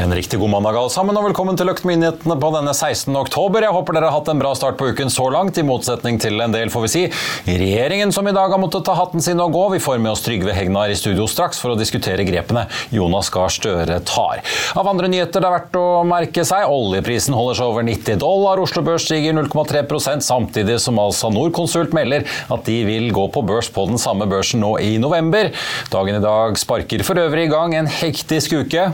En 0.00 0.14
riktig 0.14 0.38
god 0.40 0.48
mandag 0.48 0.76
alle 0.80 0.88
sammen, 0.88 1.16
og 1.18 1.26
velkommen 1.26 1.58
til 1.60 1.66
Løktmyndighetene 1.68 2.36
på 2.40 2.48
denne 2.54 2.72
16. 2.72 3.12
oktober. 3.20 3.66
Jeg 3.66 3.74
håper 3.74 3.96
dere 3.98 4.08
har 4.08 4.14
hatt 4.14 4.30
en 4.32 4.38
bra 4.40 4.54
start 4.56 4.78
på 4.80 4.86
uken 4.94 5.10
så 5.12 5.26
langt, 5.28 5.58
i 5.60 5.64
motsetning 5.66 6.16
til 6.22 6.40
en 6.40 6.54
del, 6.54 6.70
får 6.72 6.86
vi 6.86 6.88
si. 6.88 7.02
Regjeringen 7.44 8.14
som 8.14 8.24
i 8.24 8.32
dag 8.32 8.48
har 8.48 8.62
måttet 8.62 8.86
ta 8.86 8.94
hatten 8.96 9.20
sin 9.20 9.42
og 9.44 9.52
gå. 9.52 9.66
Vi 9.74 9.82
får 9.84 9.98
med 10.00 10.14
oss 10.14 10.22
Trygve 10.24 10.54
Hegnar 10.56 10.88
i 10.88 10.96
studio 10.96 11.26
straks 11.28 11.60
for 11.60 11.74
å 11.74 11.76
diskutere 11.76 12.24
grepene 12.24 12.62
Jonas 12.96 13.28
Gahr 13.34 13.52
Støre 13.52 13.98
tar. 14.08 14.40
Av 14.80 14.88
andre 14.88 15.10
nyheter 15.12 15.44
det 15.44 15.50
er 15.50 15.56
verdt 15.58 15.76
å 15.82 15.84
merke 16.08 16.46
seg, 16.48 16.64
oljeprisen 16.72 17.36
holder 17.36 17.60
seg 17.60 17.74
over 17.74 17.84
90 17.90 18.24
dollar, 18.24 18.64
Oslo 18.64 18.86
Børs 18.86 19.04
stiger 19.04 19.36
0,3% 19.36 20.24
samtidig 20.24 20.78
som 20.80 21.02
altså 21.04 21.28
Norconsult 21.34 21.92
melder 21.98 22.24
at 22.48 22.64
de 22.70 22.78
vil 22.88 23.10
gå 23.12 23.28
på 23.36 23.44
børs 23.52 23.68
på 23.68 23.84
den 23.92 24.00
samme 24.00 24.30
børsen 24.32 24.64
nå 24.64 24.78
i 24.80 24.96
november. 25.02 25.52
Dagen 25.92 26.22
i 26.22 26.24
dag 26.24 26.56
sparker 26.62 27.04
for 27.04 27.20
øvrig 27.20 27.50
i 27.50 27.52
gang 27.52 27.76
en 27.76 27.94
hektisk 28.00 28.62
uke. 28.64 28.88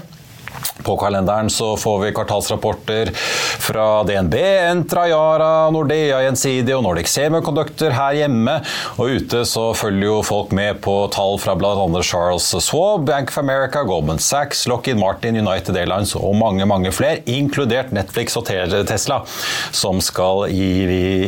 På 0.86 0.96
kalenderen 1.00 1.50
så 1.50 1.72
får 1.76 1.98
vi 2.04 2.12
kvartalsrapporter 2.14 3.10
fra 3.66 4.02
DNB, 4.06 4.34
Entra, 4.70 5.08
Yara, 5.08 5.70
Nordea 5.74 6.20
Gjensidige 6.22 6.76
og 6.76 6.84
Nordic 6.86 7.10
Semiconductor 7.10 7.94
her 7.96 8.14
hjemme. 8.20 8.58
Og 9.00 9.16
ute 9.18 9.42
så 9.48 9.70
følger 9.74 10.08
jo 10.10 10.20
folk 10.26 10.52
med 10.56 10.80
på 10.84 10.94
tall 11.14 11.40
fra 11.42 11.56
bl.a. 11.58 12.02
Charles 12.06 12.46
Swab, 12.62 13.06
Bank 13.08 13.32
of 13.32 13.38
America, 13.42 13.82
Goldman 13.82 14.22
Sachs, 14.22 14.66
Lockheed 14.70 15.00
Martin, 15.00 15.38
United 15.40 15.76
Airlines 15.76 16.14
og 16.18 16.36
mange 16.38 16.66
mange 16.68 16.92
flere, 16.94 17.22
inkludert 17.26 17.92
Netflix 17.96 18.36
og 18.38 18.46
Tesla, 18.46 19.22
som 19.74 20.00
skal 20.04 20.46
gi 20.52 20.68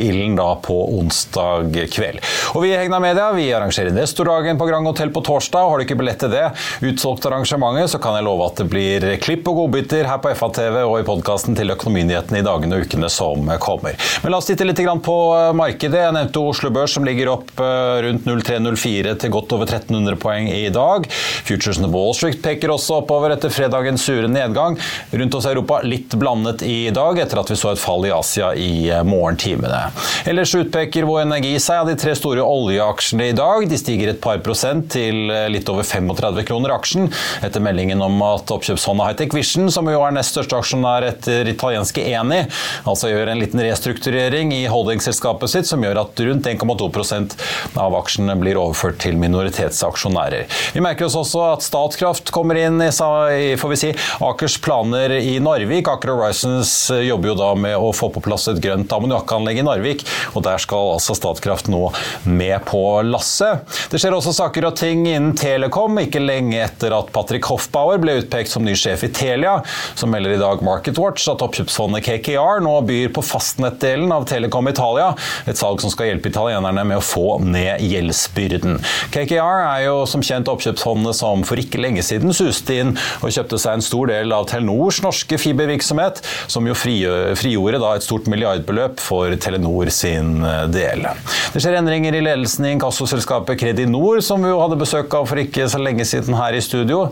ilden 0.08 0.36
da 0.38 0.52
på 0.62 0.76
onsdag 0.98 1.74
kveld. 1.92 2.22
Og 2.54 2.64
vi 2.64 2.72
i 2.72 2.78
Hegna 2.78 3.00
Media 3.02 3.30
vi 3.34 3.48
arrangerer 3.54 3.94
Nestordagen 3.94 4.58
på 4.60 4.68
Grand 4.68 4.86
Hotel 4.86 5.12
på 5.14 5.22
torsdag. 5.26 5.68
Har 5.68 5.78
du 5.78 5.86
ikke 5.86 5.98
billett 5.98 6.20
til 6.22 6.32
det, 6.32 6.46
utsolgt 6.92 7.26
arrangementet, 7.28 7.92
så 7.92 8.00
kan 8.02 8.18
jeg 8.18 8.26
love 8.28 8.46
at 8.46 8.62
det 8.62 8.68
blir 8.70 9.08
klipp 9.22 9.48
og 9.50 9.56
godbiter 9.58 10.06
her 10.08 10.20
på 10.22 10.30
FA-TV 10.36 10.76
og 10.84 10.98
i 11.00 11.04
podkasten 11.06 11.56
til 11.58 11.72
Økonominyhetene 11.74 12.40
i 12.40 12.44
dagene 12.46 12.76
og 12.78 12.86
ukene 12.86 13.08
som 13.12 13.48
kommer. 13.62 13.96
Men 14.22 14.32
la 14.32 14.38
oss 14.40 14.48
titte 14.48 14.66
litt 14.66 14.78
på 15.04 15.16
eh, 15.34 15.50
markedet. 15.58 15.98
Jeg 16.04 16.14
nevnte 16.14 16.42
Oslo 16.42 16.70
Børs 16.74 16.94
som 16.96 17.06
ligger 17.06 17.32
opp 17.32 17.50
eh, 17.60 17.98
rundt 18.06 18.28
0304 18.28 19.14
til 19.22 19.32
godt 19.34 19.54
over 19.56 19.66
1300 19.68 20.18
poeng 20.22 20.48
i 20.52 20.68
dag. 20.74 21.08
Futuresene 21.48 21.90
Wall 21.92 22.14
Street 22.16 22.40
peker 22.44 22.72
også 22.74 23.00
oppover 23.00 23.34
etter 23.34 23.52
fredagens 23.52 24.04
sure 24.06 24.30
nedgang. 24.30 24.78
Rundt 25.10 25.38
oss 25.38 25.48
i 25.48 25.52
Europa 25.52 25.80
litt 25.86 26.14
blandet 26.20 26.62
i 26.66 26.78
dag, 26.94 27.18
etter 27.18 27.42
at 27.42 27.52
vi 27.52 27.58
så 27.58 27.72
et 27.74 27.82
fall 27.82 28.06
i 28.08 28.14
Asia 28.14 28.52
i 28.54 28.70
eh, 28.92 29.04
morgentimene. 29.08 29.82
Ellers 30.28 30.54
utpeker 30.58 31.08
Vår 31.08 31.24
Energi 31.26 31.54
seg 31.62 31.82
av 31.82 31.90
de 31.90 31.98
tre 31.98 32.14
store 32.18 32.44
oljeaksjene 32.44 33.30
i 33.32 33.36
dag. 33.36 33.66
De 33.68 33.80
stiger 33.80 34.14
et 34.14 34.22
par 34.22 34.40
prosent 34.44 34.90
til 34.94 35.28
litt 35.50 35.68
over 35.68 35.86
35 35.86 36.44
kroner 36.48 36.72
aksjen, 36.76 37.10
etter 37.44 37.62
meldingen 37.64 38.00
om 38.04 38.22
at 38.24 38.50
oppkjøpshånda 38.54 39.07
Hightech 39.08 39.32
Vision, 39.32 39.70
som 39.72 39.88
jo 39.88 40.02
er 40.04 40.12
nest 40.12 40.34
største 40.34 40.58
aksjonær 40.58 41.06
etter 41.08 41.48
italienske 41.48 42.02
Eni, 42.10 42.42
altså 42.88 43.08
gjør 43.08 43.30
en 43.32 43.40
liten 43.40 43.62
restrukturering 43.64 44.52
i 44.52 44.66
holdingselskapet 44.68 45.48
sitt 45.48 45.68
som 45.68 45.84
gjør 45.84 46.02
at 46.02 46.20
rundt 46.26 46.48
1,2% 46.50 47.36
av 47.80 47.96
aksjene 47.96 48.36
blir 48.36 48.58
overført 48.60 48.98
til 49.00 49.16
minoritetsaksjonærer. 49.20 50.44
Vi 50.74 50.82
merker 50.84 51.06
oss 51.08 51.16
også 51.16 51.40
at 51.54 51.64
Statkraft 51.64 52.32
kommer 52.34 52.58
inn 52.60 52.82
i 52.84 52.90
får 52.92 53.72
vi 53.72 53.78
si, 53.80 53.94
Akers 54.24 54.58
planer 54.60 55.14
i 55.16 55.38
Narvik. 55.40 55.88
Aker 55.88 56.12
Horizons 56.12 56.74
jobber 56.92 57.32
jo 57.32 57.38
da 57.38 57.52
med 57.56 57.78
å 57.78 57.94
få 57.96 58.10
på 58.12 58.22
plass 58.24 58.48
et 58.52 58.60
grønt 58.64 58.92
ammoniakkanlegg 58.92 59.62
i 59.62 59.66
Narvik, 59.66 60.04
og 60.34 60.44
der 60.44 60.60
skal 60.60 60.94
altså 60.98 61.16
Statkraft 61.16 61.70
nå 61.72 61.86
med 62.28 62.58
på 62.68 62.82
lasset. 63.08 63.64
Det 63.88 64.00
skjer 64.02 64.16
også 64.18 64.34
saker 64.36 64.68
og 64.68 64.76
ting 64.80 65.06
innen 65.06 65.32
Telekom, 65.38 65.96
ikke 66.04 66.20
lenge 66.20 66.60
etter 66.66 66.92
at 66.96 67.12
Patrick 67.14 67.48
Hoffbauer 67.48 68.00
ble 68.02 68.18
utpekt 68.20 68.52
som 68.52 68.66
ny 68.66 68.74
sjef 68.76 68.87
i 68.88 69.10
Telia, 69.14 69.58
som 69.94 70.10
melder 70.12 70.36
i 70.36 70.40
dag 70.40 70.62
MarketWatch 70.64 71.28
at 71.32 71.42
oppkjøpsfondet 71.44 72.06
KKR 72.06 72.62
nå 72.64 72.74
byr 72.88 73.12
på 73.14 73.24
fastnettdelen 73.26 74.12
av 74.14 74.26
Telekom 74.30 74.70
Italia, 74.70 75.10
et 75.46 75.58
salg 75.60 75.82
som 75.82 75.92
skal 75.92 76.12
hjelpe 76.12 76.32
italienerne 76.32 76.84
med 76.88 77.00
å 77.00 77.04
få 77.04 77.38
ned 77.44 77.82
gjeldsbyrden. 77.84 78.78
KKR 79.14 79.64
er 79.64 79.84
jo 79.88 79.98
som 80.08 80.24
kjent 80.24 80.48
oppkjøpsfondet 80.50 81.18
som 81.18 81.44
for 81.48 81.60
ikke 81.60 81.80
lenge 81.82 82.04
siden 82.06 82.34
suste 82.36 82.80
inn 82.80 82.94
og 83.22 83.32
kjøpte 83.34 83.60
seg 83.60 83.78
en 83.78 83.84
stor 83.84 84.10
del 84.12 84.34
av 84.34 84.48
Telenors 84.50 85.02
norske 85.04 85.38
fibervirksomhet, 85.40 86.22
som 86.50 86.66
jo 86.68 86.76
frigjorde 86.78 87.82
et 87.94 88.06
stort 88.06 88.28
milliardbeløp 88.30 89.00
for 89.02 89.34
Telenor 89.40 89.90
sin 89.94 90.42
eh, 90.44 90.64
del. 90.72 91.06
Det 91.54 91.62
skjer 91.62 91.78
endringer 91.80 92.16
i 92.16 92.22
ledelsen 92.24 92.66
i 92.68 92.74
inkassoselskapet 92.76 93.58
Kredinor, 93.60 94.20
som 94.24 94.44
vi 94.44 94.52
jo 94.52 94.60
hadde 94.60 94.78
besøk 94.80 95.14
av 95.18 95.28
for 95.30 95.40
ikke 95.40 95.68
så 95.70 95.80
lenge 95.82 96.06
siden 96.08 96.36
her 96.38 96.56
i 96.56 96.62
studio. 96.64 97.08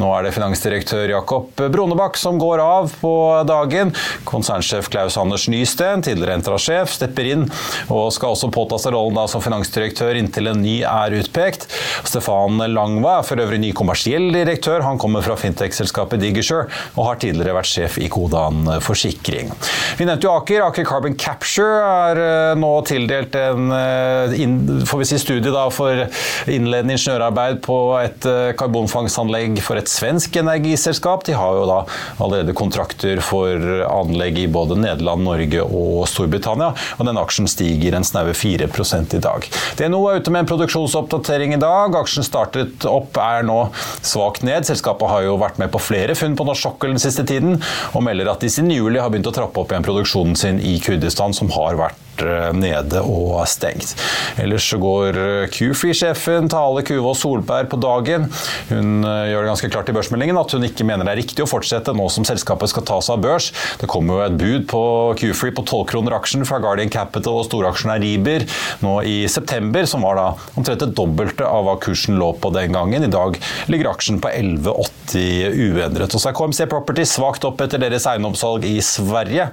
Nå 0.00 0.10
er 0.14 0.26
det 0.26 0.34
finansdirektør 0.36 1.14
Jakob 1.18 1.50
Bronebakk 1.58 2.16
som 2.16 2.38
går 2.38 2.62
av 2.62 2.92
på 3.00 3.14
dagen. 3.48 3.92
Konsernsjef 4.28 4.88
Klaus 4.92 5.18
Anders 5.20 5.48
Nysten, 5.50 6.02
tidligere 6.06 6.38
Entra-sjef, 6.38 6.94
stepper 6.94 7.30
inn 7.32 7.46
og 7.92 8.08
skal 8.14 8.34
også 8.34 8.50
påta 8.54 8.78
seg 8.80 8.94
rollen 8.94 9.18
som 9.30 9.42
finansdirektør 9.42 10.18
inntil 10.18 10.52
en 10.52 10.62
ny 10.62 10.78
er 10.86 11.16
utpekt. 11.18 11.66
Stefan 12.06 12.62
Langva 12.72 13.18
er 13.18 13.26
for 13.26 13.42
øvrig 13.42 13.60
ny 13.62 13.72
kommersiell 13.76 14.30
direktør. 14.34 14.84
Han 14.86 15.00
kommer 15.00 15.24
fra 15.26 15.36
fintech-selskapet 15.38 16.22
Digisure 16.22 16.68
og 16.94 17.08
har 17.08 17.20
tidligere 17.22 17.56
vært 17.58 17.70
sjef 17.70 17.98
i 18.02 18.08
Kodan 18.12 18.68
Forsikring. 18.84 19.50
Vi 19.98 20.06
nevnte 20.06 20.28
jo 20.28 20.34
Aker. 20.36 20.64
Aker 20.68 20.86
Carbon 20.88 21.16
Capture 21.18 21.82
er 21.82 22.22
eh, 22.22 22.54
nå 22.58 22.72
tildelt 22.88 23.34
en 23.38 23.72
eh, 23.74 24.86
får 24.88 25.02
vi 25.02 25.08
si, 25.08 25.20
studie 25.22 25.52
da, 25.54 25.66
for 25.74 26.04
innledende 26.50 26.94
ingeniørarbeid 26.96 27.62
på 27.64 27.78
et 27.98 28.28
eh, 28.28 28.52
karbonfangstanlegg 28.58 29.58
for 29.64 29.80
et 29.80 29.90
svensk 29.90 30.38
energiselskap. 30.40 31.07
De 31.28 31.36
har 31.36 31.56
jo 31.58 31.66
da 31.68 31.78
allerede 32.22 32.54
kontrakter 32.56 33.22
for 33.24 33.62
anlegg 33.88 34.38
i 34.44 34.48
både 34.52 34.78
Nederland, 34.78 35.24
Norge 35.26 35.64
og 35.64 36.06
Storbritannia, 36.10 36.72
og 36.98 37.08
den 37.08 37.20
aksjen 37.20 37.50
stiger 37.50 37.96
en 37.98 38.06
snaue 38.06 38.34
4% 38.36 39.16
i 39.18 39.22
dag. 39.24 39.48
DNO 39.80 40.02
er 40.08 40.22
ute 40.22 40.32
med 40.34 40.44
en 40.44 40.50
produksjonsoppdatering 40.52 41.56
i 41.56 41.60
dag. 41.62 41.96
Aksjen 41.98 42.26
startet 42.26 42.86
opp, 42.88 43.18
er 43.18 43.46
nå 43.46 43.58
svakt 44.02 44.44
ned. 44.46 44.68
Selskapet 44.68 45.10
har 45.10 45.26
jo 45.26 45.38
vært 45.40 45.60
med 45.62 45.72
på 45.74 45.82
flere 45.82 46.16
funn 46.18 46.36
på 46.38 46.46
norsk 46.48 46.68
sokkel 46.68 46.94
den 46.94 47.02
siste 47.02 47.26
tiden, 47.28 47.58
og 47.94 48.04
melder 48.06 48.32
at 48.32 48.44
de 48.44 48.52
siden 48.52 48.72
juli 48.74 49.00
har 49.00 49.12
begynt 49.12 49.30
å 49.30 49.34
trappe 49.34 49.62
opp 49.62 49.72
igjen 49.72 49.86
produksjonen 49.86 50.36
sin 50.38 50.60
i 50.60 50.78
Kurdistan, 50.82 51.36
som 51.36 51.50
har 51.54 51.78
vært 51.78 52.07
nede 52.56 53.02
og 53.02 53.42
stengt. 53.50 53.94
Ellers 54.40 54.66
så 54.68 54.78
går 54.80 55.18
Q-Free-sjefen 55.54 56.48
Tale 56.52 56.84
Kuvås 56.86 57.22
Solberg 57.24 57.70
på 57.72 57.78
dagen. 57.80 58.28
Hun 58.70 59.02
gjør 59.04 59.44
det 59.44 59.52
ganske 59.52 59.70
klart 59.72 59.90
i 59.90 59.96
børsmeldingen 59.96 60.38
at 60.40 60.54
hun 60.54 60.66
ikke 60.66 60.86
mener 60.86 61.06
det 61.06 61.14
er 61.14 61.20
riktig 61.22 61.44
å 61.44 61.50
fortsette 61.50 61.94
nå 61.96 62.08
som 62.12 62.26
selskapet 62.28 62.72
skal 62.72 62.86
ta 62.88 62.98
seg 63.04 63.16
av 63.16 63.24
børs. 63.24 63.50
Det 63.80 63.88
kommer 63.90 64.18
jo 64.18 64.26
et 64.26 64.38
bud 64.40 64.66
på 64.70 64.82
Q-Free 65.20 65.54
på 65.56 65.64
12 65.66 65.84
kroner 65.92 66.16
aksjen 66.18 66.46
fra 66.48 66.60
Guardian 66.62 66.92
Capital 66.92 67.40
og 67.40 67.46
storaksjonær 67.48 68.02
Riber 68.02 68.46
nå 68.84 68.98
i 69.08 69.16
september, 69.30 69.86
som 69.88 70.04
var 70.06 70.18
da 70.18 70.26
omtrent 70.58 70.84
det 70.84 70.92
dobbelte 70.98 71.46
av 71.46 71.66
hva 71.66 71.76
kursen 71.82 72.18
lå 72.20 72.32
på 72.40 72.52
den 72.54 72.74
gangen. 72.76 73.06
I 73.06 73.12
dag 73.12 73.38
ligger 73.70 73.92
aksjen 73.92 74.20
på 74.22 74.30
11,80 74.32 75.58
uendret. 75.68 76.14
Og 76.14 76.22
så 76.22 76.30
er 76.30 76.36
KMC 76.38 76.68
Property 76.70 77.06
svakt 77.08 77.46
opp 77.48 77.62
etter 77.64 77.80
deres 77.82 78.06
eiendomssalg 78.10 78.66
i 78.68 78.78
Sverige, 78.84 79.50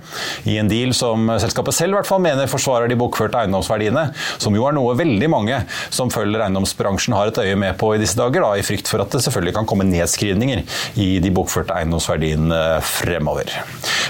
i 0.49 0.57
en 0.61 0.69
deal 0.71 0.93
som 0.97 1.29
selskapet 1.41 1.75
selv 1.75 1.95
i 1.95 1.99
hvert 1.99 2.09
fall 2.09 2.23
mener 2.23 2.49
forsvarer 2.55 2.91
de 2.91 2.97
bokførte 2.99 3.43
eiendomsverdiene, 3.43 4.07
som 4.41 4.55
jo 4.55 4.65
er 4.67 4.75
noe 4.77 4.95
veldig 4.97 5.29
mange 5.31 5.61
som 5.93 6.11
følger 6.13 6.45
eiendomsbransjen 6.45 7.15
har 7.17 7.31
et 7.31 7.41
øye 7.43 7.57
med 7.59 7.77
på 7.79 7.93
i 7.95 8.01
disse 8.01 8.17
dager, 8.19 8.43
da, 8.43 8.55
i 8.57 8.65
frykt 8.65 8.89
for 8.91 9.03
at 9.03 9.13
det 9.13 9.23
selvfølgelig 9.25 9.55
kan 9.59 9.69
komme 9.69 9.87
nedskrivninger 9.89 10.63
i 11.01 11.09
de 11.23 11.33
bokførte 11.35 11.75
eiendomsverdiene 11.75 12.61
fremover. 12.85 13.51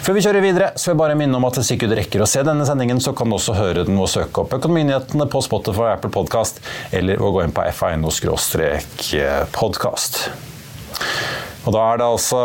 Før 0.06 0.18
vi 0.18 0.26
kjører 0.26 0.46
videre, 0.46 0.72
så 0.76 0.90
vil 0.90 0.96
jeg 0.96 1.02
bare 1.04 1.20
minne 1.20 1.40
om 1.40 1.48
at 1.50 1.60
hvis 1.60 1.74
ikke 1.76 1.90
du 1.90 1.98
rekker 1.98 2.24
å 2.24 2.30
se 2.30 2.44
denne 2.46 2.68
sendingen, 2.68 3.02
så 3.04 3.16
kan 3.18 3.30
du 3.30 3.38
også 3.40 3.58
høre 3.58 3.86
den 3.88 4.00
og 4.00 4.12
søke 4.12 4.44
opp 4.44 4.54
Økonominyhetene 4.56 5.28
på 5.32 5.42
Spotify 5.46 5.94
Apple 5.96 6.14
Podcast, 6.14 6.62
eller 6.96 7.22
å 7.22 7.32
gå 7.36 7.46
inn 7.46 7.56
på 7.56 7.66
fa.no 7.76 8.12
podkast. 9.56 10.26
Og 11.66 11.74
da 11.74 11.84
er 11.92 12.00
det 12.00 12.08
altså 12.08 12.42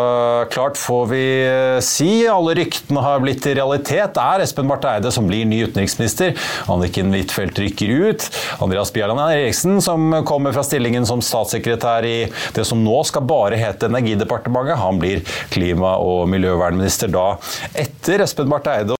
klart, 0.53 0.79
får 0.81 1.09
vi 1.11 1.25
eh, 1.45 1.79
si. 1.85 2.11
Alle 2.31 2.55
ryktene 2.57 3.05
har 3.05 3.23
blitt 3.23 3.43
til 3.45 3.59
realitet. 3.59 4.15
Det 4.17 4.25
er 4.25 4.45
Espen 4.45 4.71
Barth 4.71 4.89
Eide 4.89 5.13
som 5.15 5.29
blir 5.29 5.49
ny 5.49 5.63
utenriksminister. 5.69 6.37
Anniken 6.73 7.13
Huitfeldt 7.15 7.61
rykker 7.61 7.95
ut. 8.11 8.29
Andreas 8.65 8.93
Bjelland 8.95 9.21
Eriksen, 9.27 9.81
som 9.85 10.23
kommer 10.29 10.57
fra 10.57 10.65
stillingen 10.67 11.09
som 11.09 11.25
statssekretær 11.25 12.09
i 12.09 12.17
det 12.57 12.67
som 12.69 12.81
nå 12.85 13.03
skal 13.09 13.27
bare 13.29 13.61
hete 13.61 13.91
Energidepartementet, 13.91 14.79
han 14.81 15.01
blir 15.03 15.25
klima- 15.53 15.99
og 16.01 16.29
miljøvernminister 16.31 17.11
da 17.13 17.35
etter 17.75 18.25
Espen 18.25 18.51
Barth 18.51 18.73
Eide. 18.73 19.00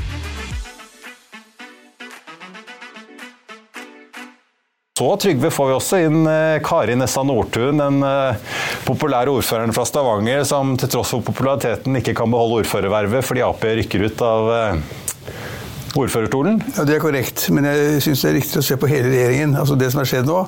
Så 5.01 5.15
Trygve 5.17 5.49
får 5.49 5.67
vi 5.67 5.73
også 5.73 5.99
inn 6.05 6.27
eh, 6.29 6.59
Kari 6.61 6.93
Nessa 6.93 7.23
Nordtun, 7.25 7.79
den 7.81 8.03
eh, 8.05 8.35
populære 8.85 9.33
ordføreren 9.33 9.73
fra 9.73 9.81
Stavanger, 9.89 10.43
som 10.45 10.75
til 10.77 10.91
tross 10.93 11.15
for 11.15 11.25
populariteten 11.25 11.97
ikke 11.97 12.13
kan 12.19 12.29
beholde 12.29 12.59
ordførervervet 12.61 13.25
fordi 13.25 13.41
Ap 13.41 13.65
rykker 13.65 14.05
ut 14.05 14.21
av 14.21 14.51
eh, 14.53 15.07
ordførerstolen? 15.97 16.61
Ja, 16.75 16.83
Det 16.87 16.95
er 16.95 17.03
korrekt, 17.03 17.49
men 17.51 17.65
jeg 17.67 18.01
syns 18.05 18.23
det 18.23 18.29
er 18.29 18.35
riktig 18.39 18.59
å 18.61 18.65
se 18.65 18.77
på 18.79 18.89
hele 18.91 19.09
regjeringen. 19.11 19.55
Altså 19.59 19.75
Det 19.79 19.91
som 19.91 20.01
har 20.01 20.09
skjedd 20.09 20.29
nå, 20.29 20.39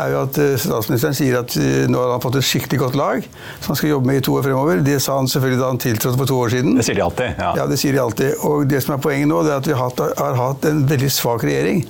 er 0.00 0.12
jo 0.12 0.22
at 0.24 0.40
statsministeren 0.60 1.16
sier 1.16 1.38
at 1.40 1.56
nå 1.90 2.00
har 2.00 2.14
han 2.14 2.22
fått 2.24 2.38
et 2.40 2.46
skikkelig 2.46 2.80
godt 2.82 2.98
lag 2.98 3.24
som 3.60 3.72
han 3.72 3.78
skal 3.80 3.94
jobbe 3.94 4.10
med 4.10 4.20
i 4.20 4.24
to 4.24 4.34
år 4.36 4.46
fremover. 4.46 4.82
Det 4.84 4.98
sa 5.02 5.16
han 5.18 5.30
selvfølgelig 5.30 5.60
da 5.60 5.70
han 5.72 5.80
tiltrådte 5.82 6.20
for 6.20 6.30
to 6.30 6.40
år 6.44 6.54
siden. 6.54 6.76
Det 6.78 6.86
sier 6.86 6.98
de 6.98 7.04
alltid. 7.04 7.40
Ja, 7.40 7.52
ja 7.60 7.66
det 7.70 7.78
sier 7.80 7.96
de 7.96 8.02
alltid. 8.02 8.44
Og 8.48 8.66
det 8.68 8.82
som 8.84 8.96
er 8.96 9.02
poenget 9.04 9.30
nå, 9.30 9.40
det 9.46 9.54
er 9.54 9.62
at 9.62 9.70
vi 9.70 9.76
har 9.76 9.88
hatt, 9.88 10.02
har 10.20 10.38
hatt 10.40 10.68
en 10.68 10.84
veldig 10.90 11.10
svak 11.12 11.46
regjering. 11.46 11.84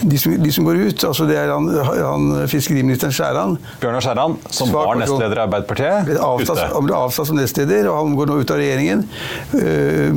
De 0.00 0.20
som, 0.20 0.36
de 0.42 0.54
som, 0.54 0.68
går 0.68 0.82
ut, 0.88 1.06
altså 1.10 1.28
det 1.28 1.38
er 1.40 1.52
han, 1.52 1.68
han 1.98 2.28
fiskeriministeren 2.50 3.14
Skjæran. 3.14 3.56
Bjørnar 3.82 4.04
Skjæran, 4.04 4.38
som 4.54 4.72
var 4.72 4.94
nestleder 5.00 5.42
i 5.42 5.44
Arbeiderpartiet. 5.44 6.08
Ble 6.08 6.18
avsatt, 6.22 6.64
han 6.72 6.88
ble 6.88 6.96
avsatt 6.96 7.30
som 7.30 7.38
nestleder, 7.38 7.90
og 7.90 8.00
han 8.00 8.16
går 8.18 8.32
nå 8.32 8.40
ut 8.42 8.54
av 8.54 8.60
regjeringen. 8.62 9.04
Uh, 9.52 10.08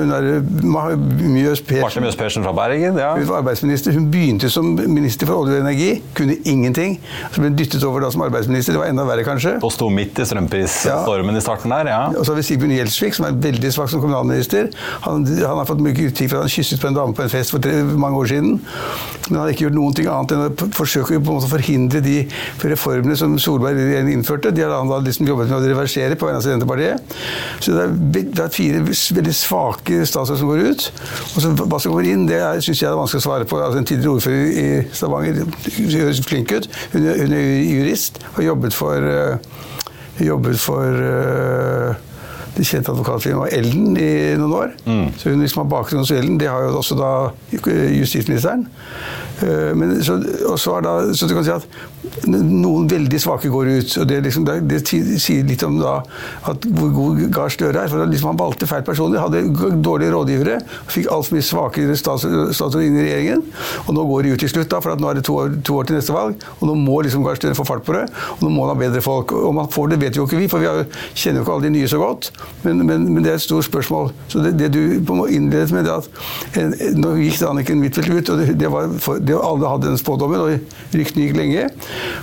hun 0.00 0.14
er 0.16 0.30
Mjøs 1.30 1.64
P 1.66 1.79
Marte 1.84 2.02
Mjøs 2.04 2.18
Persen 2.18 2.44
fra 2.46 2.52
Bergen. 2.56 2.98
ja. 2.98 3.12
Hun 3.16 3.26
var 3.28 3.42
arbeidsminister. 3.42 3.94
Hun 3.96 4.10
begynte 4.12 4.50
som 4.52 4.72
minister 4.80 5.28
for 5.28 5.42
olje 5.42 5.58
og 5.58 5.64
energi. 5.64 6.02
Kunne 6.16 6.36
ingenting. 6.44 6.98
Så 7.32 7.40
ble 7.40 7.50
hun 7.50 7.58
dyttet 7.58 7.84
over 7.86 8.04
da 8.04 8.10
som 8.12 8.24
arbeidsminister. 8.26 8.76
Det 8.76 8.82
var 8.82 8.90
enda 8.92 9.04
verre, 9.08 9.24
kanskje. 9.26 9.56
Og 9.66 9.72
sto 9.74 9.90
midt 9.92 10.18
i 10.20 10.26
strømprisstormen 10.28 11.34
ja. 11.34 11.40
i 11.40 11.44
starten 11.44 11.74
der, 11.74 11.92
ja. 11.92 12.00
Og 12.14 12.24
så 12.24 12.34
har 12.34 12.40
vi 12.40 12.46
Sigbjørn 12.48 12.76
Gjelsvik, 12.76 13.16
som 13.16 13.28
er 13.28 13.38
veldig 13.48 13.72
svak 13.74 13.90
som 13.92 14.02
kommunalminister. 14.02 14.70
Han, 15.06 15.26
han, 15.26 15.60
har 15.60 15.68
fått 15.68 15.82
mye 15.84 15.96
kritikk 15.96 16.32
for 16.32 16.40
at 16.40 16.48
han 16.48 16.54
kysset 16.54 16.82
på 16.82 16.90
en 16.90 16.98
dame 16.98 17.16
på 17.16 17.24
en 17.24 17.32
fest 17.32 17.54
for 17.54 17.62
tre, 17.64 17.82
mange 17.84 18.20
år 18.20 18.30
siden. 18.34 18.58
Men 19.28 19.38
han 19.38 19.42
har 19.44 19.54
ikke 19.54 19.66
gjort 19.68 19.78
noen 19.78 19.96
ting 19.96 20.10
annet 20.10 20.34
enn 20.36 20.44
å 20.46 20.70
forsøke 20.76 21.18
på 21.18 21.20
en 21.20 21.38
måte 21.38 21.48
å 21.48 21.52
forhindre 21.52 22.02
de 22.04 22.16
reformene 22.72 23.16
som 23.18 23.36
Solberg-regjeringen 23.40 24.18
innførte. 24.18 24.52
De 24.54 24.64
har 24.64 24.74
han 24.74 24.90
da 24.90 25.00
liksom 25.04 25.28
jobbet 25.28 25.50
med 25.50 25.58
å 25.60 25.72
reversere 25.74 26.18
på 26.18 26.28
vegne 26.28 26.40
av 26.40 26.46
Senterpartiet. 26.46 27.16
Så 27.60 27.76
det 27.76 27.86
er, 27.86 27.94
det 28.20 28.44
er 28.44 28.54
fire 28.54 28.82
veldig 28.86 29.36
svake 29.36 30.02
statsråder 30.08 30.42
som 30.42 30.50
går 30.50 30.64
ut. 30.70 30.88
Og 31.34 31.44
så 31.44 31.52
hva 31.70 31.78
som 31.78 31.92
kommer 31.92 32.08
inn, 32.10 32.26
det 32.28 32.40
syns 32.64 32.82
jeg 32.82 32.90
er 32.90 32.98
vanskelig 32.98 33.22
å 33.22 33.26
svare 33.28 33.46
på. 33.48 33.58
Altså, 33.62 33.80
en 33.80 33.88
tidligere 33.88 34.16
ordfører 34.16 34.60
i 34.60 34.68
Stavanger 34.96 35.40
høres 35.94 36.22
flink 36.26 36.54
ut. 36.54 36.68
Hun, 36.94 37.06
hun, 37.06 37.34
er 37.36 37.48
jurist 37.62 38.20
og 38.34 38.44
jobbet 38.44 38.76
for, 38.76 39.06
uh, 39.06 39.66
jobbet 40.26 40.58
for 40.60 41.02
uh, 41.06 42.06
det 42.56 42.66
kjente 42.66 42.90
advokatfirmaet 42.92 43.54
Elden 43.54 43.94
i 44.00 44.10
noen 44.40 44.56
år. 44.58 44.74
Mm. 44.84 45.06
Så 45.20 45.30
hun 45.30 45.44
liksom 45.44 45.62
har 45.62 45.70
bakgrunn 45.70 46.02
hos 46.02 46.12
Elden. 46.14 46.40
Det 46.40 46.50
har 46.50 46.66
jo 46.66 46.74
også 46.80 46.98
da 46.98 47.12
justisministeren. 47.94 48.66
Uh, 49.40 49.70
men 49.78 49.94
så, 50.04 50.18
er 50.74 50.86
da, 50.86 50.96
så 51.14 51.30
du 51.30 51.36
kan 51.38 51.46
si 51.46 51.54
at 51.54 51.68
noen 52.26 52.88
veldig 52.90 53.20
svake 53.22 53.50
går 53.50 53.70
ut. 53.78 53.96
og 54.00 54.08
Det, 54.08 54.20
liksom, 54.24 54.44
det, 54.46 54.56
det 54.68 54.80
sier 54.86 55.46
litt 55.46 55.62
om 55.66 55.78
da, 55.80 56.00
hvor 56.44 56.92
god 56.94 57.22
Gahr 57.34 57.52
Støre 57.52 57.84
er. 57.84 57.90
for 57.92 58.04
liksom, 58.06 58.32
Han 58.32 58.40
valgte 58.40 58.68
feil 58.70 58.84
personer, 58.86 59.20
hadde 59.22 59.42
dårlige 59.82 60.12
rådgivere, 60.14 60.58
fikk 60.90 61.10
altfor 61.12 61.38
mye 61.38 61.46
svakere 61.46 61.96
statsråder 61.98 62.86
inn 62.86 62.98
i 62.98 63.06
regjeringen. 63.06 63.44
og 63.86 63.94
Nå 63.96 64.06
går 64.10 64.26
de 64.26 64.34
ut 64.34 64.44
til 64.44 64.52
slutt, 64.52 64.70
da, 64.72 64.80
for 64.82 65.00
nå 65.00 65.10
er 65.10 65.20
det 65.20 65.24
to 65.28 65.36
år, 65.38 65.54
to 65.66 65.78
år, 65.78 65.88
til 65.88 65.98
neste 65.98 66.16
valg. 66.16 66.46
og 66.58 66.68
Nå 66.68 66.76
må 66.78 67.00
liksom 67.06 67.24
Gahr 67.26 67.38
Støre 67.40 67.58
få 67.58 67.66
fart 67.68 67.86
på 67.86 67.96
det, 67.96 68.06
og 68.36 68.44
nå 68.44 68.52
må 68.54 68.66
han 68.66 68.74
ha 68.74 68.80
bedre 68.80 69.04
folk. 69.04 69.32
Om 69.32 69.62
han 69.62 69.70
får 69.72 69.94
det, 69.94 70.00
vet 70.04 70.18
jo 70.18 70.26
ikke 70.28 70.40
vi, 70.40 70.50
for 70.50 70.62
vi 70.62 70.70
har, 70.70 70.84
kjenner 71.14 71.40
jo 71.40 71.46
ikke 71.46 71.56
alle 71.56 71.68
de 71.68 71.74
nye 71.78 71.90
så 71.90 72.00
godt. 72.02 72.30
Men, 72.64 72.84
men, 72.86 73.06
men 73.14 73.24
det 73.24 73.34
er 73.34 73.40
et 73.40 73.46
stort 73.46 73.68
spørsmål. 73.68 74.12
Så 74.28 74.44
det, 74.44 74.56
det 74.60 74.72
du 74.74 75.12
må 75.14 75.26
innlede 75.30 75.74
med, 75.74 75.86
det 75.86 75.94
at 75.94 76.96
nå 76.98 77.14
gikk 77.20 77.40
det 77.40 77.48
Anniken 77.48 77.84
Huitfeldt 77.84 78.10
ut, 78.10 78.32
og 78.34 78.54
det, 78.60 78.70
var 78.72 78.90
for, 79.02 79.22
det, 79.22 79.36
alle 79.38 79.70
hadde 79.70 79.90
den 79.90 80.00
spådommen, 80.00 80.40
og 80.40 80.96
ryktene 80.96 81.26
gikk 81.26 81.38
lenge. 81.38 81.66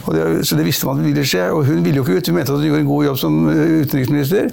Det, 0.08 0.46
så 0.48 0.58
det 0.60 0.66
visste 0.68 0.88
man 0.88 1.02
at 1.02 1.08
ville 1.08 1.26
skje. 1.28 1.48
Og 1.52 1.66
hun 1.68 1.84
ville 1.86 2.02
jo 2.02 2.06
ikke 2.06 2.20
ut. 2.20 2.32
Hun 2.32 2.40
mente 2.40 2.54
at 2.54 2.60
hun 2.60 2.70
gjorde 2.70 2.84
en 2.86 2.92
god 2.92 3.06
jobb 3.10 3.22
som 3.24 3.38
eh, 3.52 3.64
utenriksminister. 3.84 4.52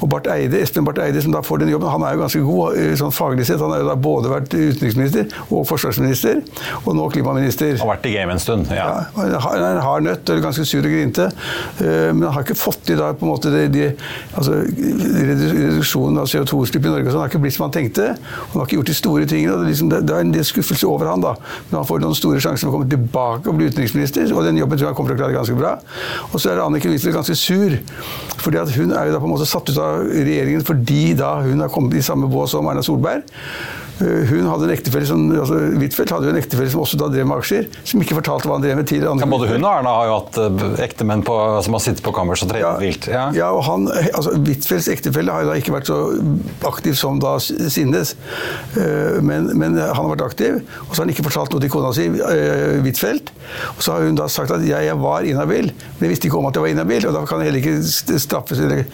Og 0.00 0.10
Barth 0.12 0.32
Eide, 0.34 0.60
Espen 0.60 0.84
Barth 0.84 1.00
Eide, 1.04 1.22
som 1.22 1.32
da 1.32 1.40
får 1.44 1.62
den 1.62 1.72
jobben, 1.72 1.88
han 1.88 2.02
er 2.04 2.16
jo 2.16 2.22
ganske 2.24 2.42
god 2.44 2.78
eh, 2.80 2.92
sånn 2.98 3.14
faglig 3.14 3.46
sett. 3.48 3.62
Han 3.62 3.72
har 3.72 3.82
jo 3.82 3.88
da 3.88 3.96
både 3.96 4.32
vært 4.32 4.54
utenriksminister 4.54 5.30
og 5.48 5.64
forsvarsminister, 5.68 6.42
og 6.82 6.96
nå 6.98 7.06
klimaminister. 7.14 7.78
Har 7.80 7.92
vært 7.94 8.08
i 8.10 8.14
game 8.16 8.34
en 8.34 8.42
stund, 8.42 8.68
ja. 8.74 8.88
ja 9.16 9.40
han 9.44 9.64
er 9.64 9.80
hard 9.84 10.06
nøtt, 10.06 10.28
eller 10.28 10.44
ganske 10.44 10.66
sur 10.68 10.84
og 10.84 10.92
grinte. 10.92 11.30
Eh, 11.80 12.10
men 12.12 12.26
han 12.26 12.36
har 12.36 12.46
ikke 12.46 12.58
fått 12.58 12.82
til 12.88 13.00
da 13.00 13.12
på 13.16 13.26
en 13.26 13.32
måte 13.32 13.52
de, 13.54 13.64
de, 13.72 13.88
altså, 14.36 14.60
reduksjonen 15.30 16.20
av 16.22 16.28
CO2-utslipp 16.30 16.84
i 16.84 16.92
Norge 16.92 17.08
Han 17.08 17.16
sånn 17.16 17.24
har 17.24 17.32
ikke 17.32 17.42
blitt 17.44 17.56
som 17.56 17.66
han 17.68 17.74
tenkte. 17.74 18.10
Han 18.18 18.60
har 18.60 18.68
ikke 18.68 18.80
gjort 18.80 18.92
de 18.92 18.98
store 18.98 19.28
tingene. 19.30 19.56
og 19.56 19.64
Det, 19.64 19.72
liksom, 19.72 19.92
det, 19.92 20.02
det 20.08 20.16
er 20.16 20.26
en 20.26 20.34
del 20.34 20.46
skuffelse 20.48 20.88
over 20.90 21.10
han 21.10 21.24
da. 21.24 21.34
Men 21.70 21.80
han 21.80 21.88
får 21.88 22.04
noen 22.04 22.18
store 22.18 22.42
sjanser 22.44 22.68
for 22.68 22.74
å 22.74 22.78
komme 22.78 22.90
tilbake 22.92 23.50
og 23.50 23.60
bli 23.60 23.70
utenriksminister. 23.72 24.28
og 24.34 24.43
den 24.46 24.60
jobben 24.60 24.78
tror 24.78 24.90
jeg 24.90 24.98
kommer 24.98 25.12
til 25.12 25.18
å 25.18 25.22
klare 25.22 25.36
ganske 25.36 25.56
bra. 25.58 25.74
Og 26.30 26.36
så 26.40 26.52
er 26.52 26.62
Anniken 26.64 26.94
Huitfeldt 26.94 27.16
ganske 27.18 27.36
sur. 27.38 27.78
fordi 28.44 28.58
Hun 28.76 28.92
er 28.92 29.06
jo 29.06 29.14
da 29.14 29.20
på 29.22 29.28
en 29.28 29.34
måte 29.34 29.48
satt 29.48 29.70
ut 29.70 29.78
av 29.78 30.04
regjeringen 30.04 30.64
fordi 30.64 31.14
da 31.18 31.40
hun 31.42 31.60
har 31.60 31.72
kommet 31.72 31.94
i 31.94 32.02
samme 32.04 32.28
bås 32.28 32.50
som 32.54 32.66
Erna 32.68 32.82
Solberg. 32.82 33.24
Eh, 34.02 34.26
hun 34.30 34.48
hadde 34.48 34.66
en 34.66 34.72
ektefelle 34.74 35.06
som 35.06 35.22
altså 35.30 35.58
Huitfeldt 35.78 36.10
hadde 36.10 36.26
jo 36.26 36.32
en 36.34 36.38
ektefelle 36.40 36.70
som 36.72 36.82
også 36.82 36.98
da 36.98 37.08
drev 37.12 37.28
med 37.30 37.38
aksjer, 37.38 37.68
som 37.86 38.02
ikke 38.02 38.16
fortalte 38.18 38.50
hva 38.50 38.56
han 38.58 38.64
drev 38.64 38.78
med 38.80 38.88
til 38.90 39.04
ja, 39.06 39.12
Både 39.34 39.50
hun 39.52 39.62
og 39.62 39.70
Erna 39.70 39.92
har 39.94 40.08
jo 40.08 40.16
hatt 40.16 40.80
ektemenn 40.82 41.22
på, 41.26 41.36
som 41.64 41.76
har 41.76 41.84
sittet 41.84 42.02
på 42.04 42.14
kammers 42.16 42.42
og 42.42 42.50
trent 42.50 42.64
ja, 42.64 42.72
vilt. 42.80 43.06
Ja. 43.10 43.28
ja, 43.36 43.50
og 43.54 43.62
han, 43.68 43.86
altså 44.10 44.34
Huitfeldts 44.34 44.90
ektefelle 44.90 45.34
har 45.34 45.44
jo 45.44 45.52
da 45.52 45.58
ikke 45.60 45.76
vært 45.76 45.90
så 45.90 45.98
aktiv 46.66 46.98
som 46.98 47.20
da 47.22 47.36
Sinnes, 47.38 48.14
uh, 48.74 49.20
men, 49.22 49.50
men, 49.54 49.78
han 49.78 50.00
har 50.00 50.10
vært 50.14 50.26
aktiv. 50.26 50.58
Og 50.86 50.90
så 50.90 51.00
har 51.00 51.04
han 51.04 51.14
ikke 51.14 51.26
fortalt 51.28 51.54
noe 51.54 51.62
til 51.62 51.72
kona 51.72 51.92
si, 51.94 52.08
Huitfeldt. 52.84 53.30
Og 53.76 53.82
så 53.84 53.94
har 53.94 54.08
hun 54.08 54.18
da 54.18 54.26
sagt 54.32 54.52
at 54.54 54.64
ja, 54.66 54.80
jeg 54.82 54.98
var 54.98 55.26
inhabil, 55.26 55.70
men 55.70 56.06
jeg 56.06 56.14
visste 56.14 56.30
ikke 56.30 56.40
om 56.40 56.48
at 56.48 56.58
jeg 56.58 56.66
var 56.66 56.74
inhabil, 56.74 57.08
og 57.10 57.16
da 57.16 57.24
kan 57.28 57.42
jeg 57.42 57.52
heller 57.52 57.62
ikke 57.62 58.18
straffes 58.22 58.62
eller 58.64 58.84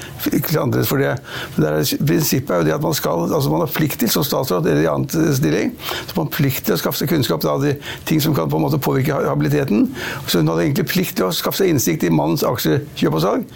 klandres 0.49 0.91
for 0.91 1.01
det. 1.01 1.15
Men 1.55 1.65
det 1.65 1.73
er, 1.73 2.07
prinsippet 2.11 2.55
er 2.55 2.63
jo 2.63 2.69
det 2.69 2.77
at 2.77 2.85
man 2.85 2.97
skal, 2.97 3.27
altså 3.31 3.53
man 3.53 3.65
har 3.65 3.73
plikt 3.73 4.01
til 4.03 4.13
som 4.13 4.27
statsråd 4.27 4.69
eller 4.69 4.90
annen 4.93 5.35
stilling. 5.37 5.73
Så 6.07 6.17
man 6.17 6.31
plikt 6.33 6.67
til 6.69 6.77
å 6.77 6.81
skaffe 6.81 7.01
seg 7.03 7.11
kunnskap 7.13 7.45
av 7.51 7.63
de 7.65 7.75
ting 8.09 8.21
som 8.23 8.35
kan 8.37 8.51
på 8.51 8.59
en 8.61 8.65
måte 8.67 8.81
påvirke 8.83 9.17
habiliteten. 9.27 9.89
Så 10.27 10.41
hun 10.43 10.51
hadde 10.53 10.67
egentlig 10.69 10.87
plikt 10.91 11.17
til 11.21 11.29
å 11.29 11.33
skaffe 11.35 11.63
seg 11.63 11.73
innsikt 11.73 12.05
i 12.07 12.13
mannens 12.15 12.45
aksjekjøp 12.47 13.17
og 13.19 13.25
salg, 13.25 13.47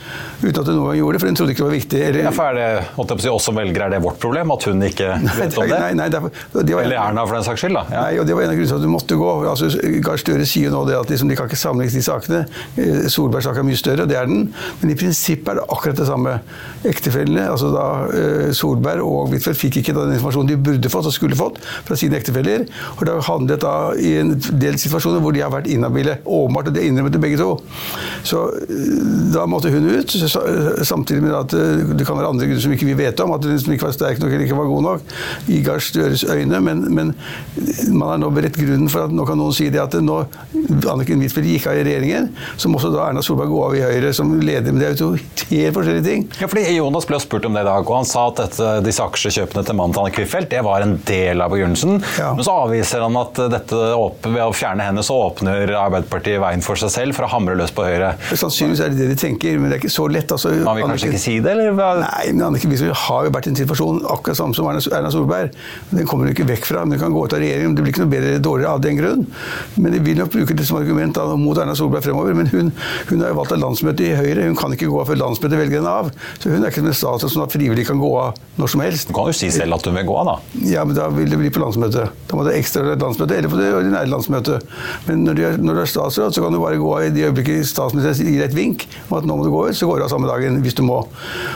uten 0.43 0.61
at 0.61 0.71
hun 0.71 0.79
noen 0.79 0.91
gang 0.93 1.01
gjorde 1.01 1.19
det, 1.19 1.23
for 1.25 1.33
hun 1.33 1.39
trodde 1.41 1.55
ikke 1.55 1.63
det 1.65 1.69
var 1.69 1.77
viktig. 1.77 2.03
Eller, 2.09 2.21
ja, 2.29 2.35
for 2.35 2.51
er 2.51 2.59
det, 2.59 2.69
holdt 2.97 3.15
jeg 3.15 3.21
på 3.21 3.25
å 3.25 3.27
si, 3.27 3.33
oss 3.35 3.49
som 3.51 3.59
velgere, 3.59 3.89
er 3.89 3.97
det 3.97 4.03
vårt 4.05 4.21
problem 4.23 4.55
at 4.55 4.69
hun 4.69 4.87
ikke 4.89 5.11
vet 5.41 5.59
om 5.59 5.69
det? 5.71 5.81
Nei, 5.85 5.93
nei, 6.01 6.09
det, 6.13 6.23
det 6.55 6.79
Eller 6.85 6.99
Erna, 7.01 7.27
for 7.27 7.39
den 7.39 7.47
saks 7.47 7.65
skyld. 7.65 7.79
da. 7.79 7.85
Ja. 7.91 8.05
Nei, 8.09 8.19
og 8.23 8.29
Det 8.29 8.37
var 8.37 8.47
en 8.47 8.55
av 8.55 8.59
grunnene 8.59 8.73
til 8.73 8.81
at 8.81 8.87
hun 8.89 8.95
måtte 8.95 9.19
gå. 9.21 9.31
Altså, 9.51 9.71
Gahr 10.05 10.21
Støre 10.21 10.49
sier 10.49 10.73
nå 10.75 10.85
det 10.89 10.97
at 10.99 11.11
liksom, 11.13 11.31
de 11.31 11.39
kan 11.39 11.51
ikke 11.51 11.61
sammenligne 11.61 11.99
de 11.99 12.05
sakene. 12.05 12.43
Eh, 12.81 13.07
Solbergs 13.13 13.49
sak 13.49 13.61
er 13.61 13.67
mye 13.67 13.79
større, 13.81 14.07
og 14.07 14.11
det 14.11 14.19
er 14.21 14.31
den. 14.31 14.47
Men 14.81 14.93
i 14.93 14.99
prinsippet 14.99 15.53
er 15.55 15.61
det 15.61 15.67
akkurat 15.75 16.01
det 16.01 16.09
samme. 16.09 16.37
Ektefellene, 16.89 17.47
altså 17.51 17.71
da 17.73 17.87
eh, 18.13 18.51
Solberg 18.57 19.05
og 19.05 19.33
Huitfeldt, 19.33 19.61
fikk 19.61 19.81
ikke 19.81 19.97
den 19.97 20.15
informasjonen 20.19 20.53
de 20.53 20.59
burde 20.71 20.93
fått. 20.93 21.09
og 21.09 21.15
skulle 21.25 21.39
fått 21.39 21.61
fra 21.89 21.99
sine 21.99 22.19
ektefeller. 22.21 22.67
Og 22.99 23.05
det 23.07 23.17
har 23.17 23.27
handlet 23.29 23.65
da 23.65 23.75
i 23.99 24.15
en 24.21 24.35
del 24.61 24.79
situasjoner 24.81 25.23
hvor 25.25 25.35
de 25.35 25.43
har 25.45 25.53
vært 25.55 25.71
inhabile. 25.73 26.19
Åpenbart, 26.25 26.71
og 26.71 26.77
det 26.77 26.87
innrømmet 26.89 27.21
begge 27.23 27.41
to. 27.41 27.51
Så 28.27 28.45
da 29.35 29.47
måtte 29.51 29.73
hun 29.73 29.89
ut, 29.89 30.15
samtidig 30.85 31.25
med 31.25 31.37
at 31.39 31.55
det 31.55 32.07
kan 32.07 32.19
være 32.19 32.33
andre 32.33 32.49
grunner 32.49 32.65
som 32.65 32.75
ikke 32.75 32.89
vi 32.91 32.99
vet 32.99 33.21
om. 33.25 33.35
At 33.37 33.47
hun 33.49 33.77
ikke 33.77 33.89
var 33.89 33.97
sterk 33.97 34.21
nok 34.23 34.33
eller 34.33 34.47
ikke 34.47 34.59
var 34.59 34.71
god 34.71 34.87
nok 34.89 35.15
i 35.53 35.61
Gahr 35.65 35.83
Støres 35.83 36.25
øyne. 36.29 36.61
Men, 36.65 36.85
men, 36.95 37.15
man 37.93 38.15
har 38.15 38.23
nå 38.23 38.31
beredt 38.35 38.59
grunnen 38.59 38.91
for 38.93 39.09
at 39.09 39.15
nå 39.15 39.27
kan 39.29 39.41
noen 39.41 39.55
si 39.57 39.71
det 39.73 39.83
at 39.83 39.97
nå 40.03 40.23
Anniken 40.91 41.23
Huitfeldt 41.23 41.49
gikk 41.49 41.69
av 41.71 41.79
i 41.79 41.85
regjeringen, 41.87 42.31
så 42.61 42.71
må 42.71 42.79
også 42.79 42.91
da 42.95 43.09
Erna 43.09 43.23
Solberg 43.25 43.51
gå 43.53 43.61
av 43.67 43.77
i 43.77 43.83
Høyre 43.85 44.13
som 44.17 44.31
leder. 44.41 44.73
Men 44.73 44.81
det 44.81 44.89
er 44.89 45.01
jo 45.01 45.11
helt 45.15 45.77
forskjellige 45.77 46.07
ting. 46.07 46.27
Ja, 46.41 46.49
fordi 46.51 46.65
Jonas 46.77 47.09
ble 47.09 47.21
spurt 47.23 47.47
om 47.49 47.57
det 47.57 47.65
i 47.65 47.69
dag, 47.69 47.85
og 47.85 47.99
han 47.99 48.09
sa 48.09 48.27
at 48.31 48.41
dette, 48.41 48.71
disse 48.87 49.05
aksjekjøpene 49.05 49.65
til 49.67 49.79
mannen 49.79 49.97
til 49.97 50.05
Anniken 50.05 50.25
Huitfeldt 50.25 50.53
det 50.55 50.63
var 50.65 50.85
en 50.85 50.97
del 51.09 51.14
av 51.45 51.53
begrunnelsen. 51.53 51.99
Ja. 52.19 52.33
Men 52.37 52.47
så 52.47 52.55
avviser 52.65 53.05
han 53.05 53.17
at 53.21 53.39
dette, 53.53 53.81
ved 54.25 54.41
å 54.45 54.53
fjerne 54.55 54.87
henne 54.87 55.05
så 55.07 55.17
åpner 55.29 55.73
Arbeiderpartiet 55.79 56.41
veien 56.43 56.65
for 56.65 56.79
seg 56.81 56.93
selv 56.95 57.19
for 57.19 57.27
å 57.27 57.31
hamre 57.33 57.57
løs 57.59 57.73
på 57.75 57.87
Høyre. 57.87 58.15
Sannsynligvis 58.31 58.83
er 58.85 58.93
det 58.93 59.01
det 59.03 59.11
de 59.13 59.19
tenker, 59.21 59.59
men 59.59 59.71
det 59.71 59.79
er 59.79 59.83
ikke 59.83 59.95
så 59.95 60.07
lett. 60.11 60.33
Altså, 60.35 60.53
man 60.65 60.79
vil 60.79 60.89
kanskje 60.91 61.11
ikke 61.13 61.23
si 61.23 61.37
det, 61.45 61.55
eller? 61.55 61.73
Nei, 62.03 62.25
men 62.33 62.45
Anniken 62.49 62.73
Huitfeldt 62.73 63.01
har 63.05 63.29
jo 63.29 63.35
vært 63.35 63.49
i 63.49 63.53
en 63.53 63.59
situasjon 63.61 64.03
akkurat 64.15 64.41
samme 64.41 64.57
som 64.57 64.69
Erna 64.71 65.13
Solberg. 65.13 65.55
Den 65.93 66.09
kommer 66.11 66.29
hun 66.29 66.35
ikke 66.35 66.49
vekk 66.49 66.69
fra. 66.71 66.85
men 66.85 66.97
Den 66.97 67.05
kan 67.05 67.15
gå 67.15 67.25
ut 67.27 67.37
av 67.37 67.43
regjeringen. 67.43 67.77
Det 67.77 67.85
blir 67.85 67.95
ikke 67.95 68.05
noe 68.05 68.13
bedre 68.15 68.33
eller 68.35 68.45
dårligere 68.45 68.75
av 68.75 68.85
den 68.85 69.01
grunn. 69.01 69.27
Men 69.77 69.95
de 69.95 70.03
vil 70.05 70.21
nok 70.21 70.33
bruke 70.35 70.57
det 70.57 70.67
som 70.69 70.81
argument 70.81 71.17
da, 71.19 71.27
mot 71.41 71.59
Erna 71.61 71.77
Solberg 71.79 72.05
fremover. 72.07 72.37
Men 72.39 72.51
hun, 72.53 72.73
hun 73.11 73.25
har 73.25 73.33
jo 73.33 73.39
valgt 73.41 73.57
av 73.57 73.63
landsmøtet 73.63 74.07
i 74.09 74.15
Høyre. 74.19 74.49
Hun 74.49 74.59
kan 74.59 74.75
ikke 74.75 74.91
gå 74.91 75.01
av 75.03 75.11
før 75.11 75.21
landsmøtet 75.23 75.61
velger 75.61 75.81
henne 75.81 75.95
av. 76.03 76.11
Så 76.39 76.53
hun 76.53 76.63
er 76.63 76.73
ikke 76.73 76.85
en 76.85 76.95
statsråd 76.95 77.35
som 77.35 77.47
frivillig 77.53 77.87
kan 77.89 78.01
gå 78.03 78.13
av 78.21 78.39
når 78.61 78.75
som 78.75 78.85
helst. 78.85 79.11
Du 79.11 79.17
kan 79.17 79.31
jo 79.31 79.37
si 79.37 79.51
selv 79.55 79.79
at 79.79 79.89
hun 79.89 79.97
vil 79.99 80.07
gå 80.09 80.19
av, 80.23 80.33
da. 80.33 80.37
Ja, 80.71 80.85
men 80.87 80.97
da 80.97 81.04
vil 81.13 81.31
det 81.31 81.39
bli 81.41 81.51
på 81.55 81.63
landsmøtet. 81.63 82.13
Da 82.29 82.39
må 82.39 82.45
det 82.47 82.57
ekstra 82.59 82.95
landsmøte, 82.95 83.37
eller 83.37 83.53
på 83.53 83.61
det 83.61 83.71
ordinære 83.75 84.11
landsmøtet. 84.11 84.67
Men 85.09 85.25
når 85.27 85.39
du, 85.39 85.43
er, 85.49 85.59
når 85.61 85.79
du 85.79 85.83
er 85.85 85.91
statsråd, 85.91 86.35
så 86.37 86.45
kan 86.45 86.55
du 86.55 86.61
bare 86.63 86.81
gå 86.81 86.91
av 86.97 87.07
i 87.07 87.13
de 87.15 87.27
øyeblikket 87.29 87.69
statsministeren 87.69 88.33
gir 88.33 88.45
et 88.47 88.57
vink 88.57 88.87
om 89.09 89.19
at 89.19 89.29
nå 89.29 89.39
må 89.39 89.47
du 89.47 89.53
gå 89.53 89.67
ut, 89.69 89.77
så 89.77 89.89
går 89.89 90.03
du 90.03 90.07
av 90.07 90.13
samme 90.13 90.31
dagen 90.31 90.61
hvis 90.65 90.77
du 90.79 90.85
må. 90.87 91.03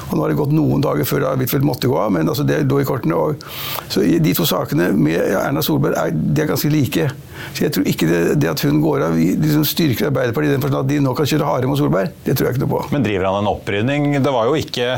Og 0.09 0.13
nå 0.15 0.25
har 0.25 0.33
det 0.33 0.39
gått 0.41 0.55
noen 0.57 0.85
dager 0.85 1.09
før 1.09 1.29
Huitfeldt 1.39 1.67
måtte 1.67 1.91
gå 1.91 1.97
av, 2.01 2.13
men 2.15 2.29
altså 2.29 2.47
det 2.47 2.63
lå 2.69 2.83
i 2.83 2.89
kortene. 2.89 3.17
Og, 3.17 3.45
så 3.93 4.03
de 4.03 4.35
to 4.37 4.47
sakene 4.49 4.91
med 4.97 5.19
Erna 5.39 5.63
Solberg 5.65 5.99
er, 5.99 6.15
de 6.15 6.45
er 6.45 6.51
ganske 6.51 6.73
like. 6.73 7.09
Så 7.55 7.65
jeg 7.65 7.75
tror 7.75 7.89
ikke 7.89 8.09
det, 8.09 8.21
det 8.43 8.51
at 8.51 8.63
hun 8.67 8.81
går 8.83 9.05
av, 9.07 9.17
liksom 9.19 9.65
styrker 9.69 10.11
Arbeiderpartiet 10.11 10.53
i 10.53 10.57
den 10.57 10.65
forstand 10.65 10.87
at 10.87 10.91
de 10.91 11.01
nå 11.05 11.15
kan 11.17 11.29
kjøre 11.31 11.49
hardere 11.49 11.71
mot 11.71 11.81
Solberg. 11.81 12.13
Det 12.25 12.35
tror 12.37 12.49
jeg 12.49 12.57
ikke 12.57 12.65
noe 12.65 12.73
på. 12.75 12.83
Men 12.95 13.07
driver 13.07 13.31
han 13.31 13.41
en 13.43 13.51
opprydning? 13.53 14.09
Det 14.25 14.35
var 14.35 14.49
jo 14.51 14.59
ikke 14.59 14.89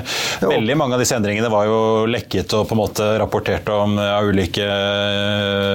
Veldig 0.40 0.76
mange 0.78 0.97
av 0.97 1.02
disse 1.02 1.16
endringene 1.16 1.50
var 1.52 1.66
jo 1.69 1.80
lekket 2.11 2.54
og 2.57 2.66
på 2.69 2.76
en 2.76 2.80
måte 2.80 3.07
rapportert 3.21 3.69
om 3.75 3.99
av 4.00 4.28
ulike 4.30 4.40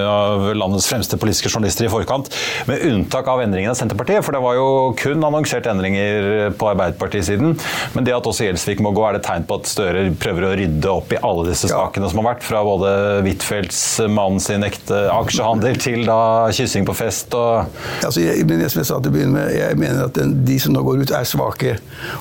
av 0.09 0.49
landets 0.57 0.87
fremste 0.89 1.19
politiske 1.21 1.51
journalister 1.51 1.87
i 1.87 1.91
forkant, 1.91 2.31
med 2.69 2.83
unntak 2.89 3.27
av 3.31 3.43
endringene 3.43 3.73
av 3.75 3.79
Senterpartiet. 3.79 4.23
For 4.25 4.35
det 4.35 4.43
var 4.43 4.57
jo 4.57 4.67
kun 4.99 5.23
annonsert 5.25 5.67
endringer 5.69 6.51
på 6.57 6.69
Arbeiderpartisiden. 6.71 7.55
Men 7.95 8.07
det 8.07 8.15
at 8.15 8.27
også 8.29 8.47
Gjelsvik 8.47 8.83
må 8.83 8.93
gå, 8.95 9.05
er 9.07 9.17
det 9.17 9.25
tegn 9.27 9.47
på 9.47 9.59
at 9.59 9.69
Støre 9.69 10.07
prøver 10.21 10.47
å 10.47 10.53
rydde 10.57 10.91
opp 10.91 11.13
i 11.13 11.21
alle 11.21 11.47
disse 11.49 11.69
sakene 11.71 12.09
som 12.11 12.21
har 12.21 12.31
vært, 12.33 12.45
fra 12.45 12.61
både 12.65 12.91
Huitfeldts 13.25 13.81
mann 14.13 14.39
sin 14.43 14.65
ekte 14.65 15.05
aksjehandel 15.13 15.79
til 15.81 16.05
da 16.07 16.19
kyssing 16.55 16.85
på 16.87 16.95
fest 16.97 17.33
og 17.35 17.65
altså, 18.05 18.21
jeg, 18.21 18.45
men 18.47 18.63
jeg, 18.63 18.73
som 18.73 18.81
jeg 18.81 18.89
sa 18.89 18.99
til 18.99 19.11
å 19.11 19.15
begynne 19.15 19.35
med, 19.37 19.51
jeg 19.55 19.79
mener 19.79 20.07
at 20.07 20.15
den, 20.17 20.33
de 20.47 20.57
som 20.61 20.75
nå 20.75 20.83
går 20.85 21.03
ut, 21.03 21.13
er 21.15 21.27
svake. 21.27 21.75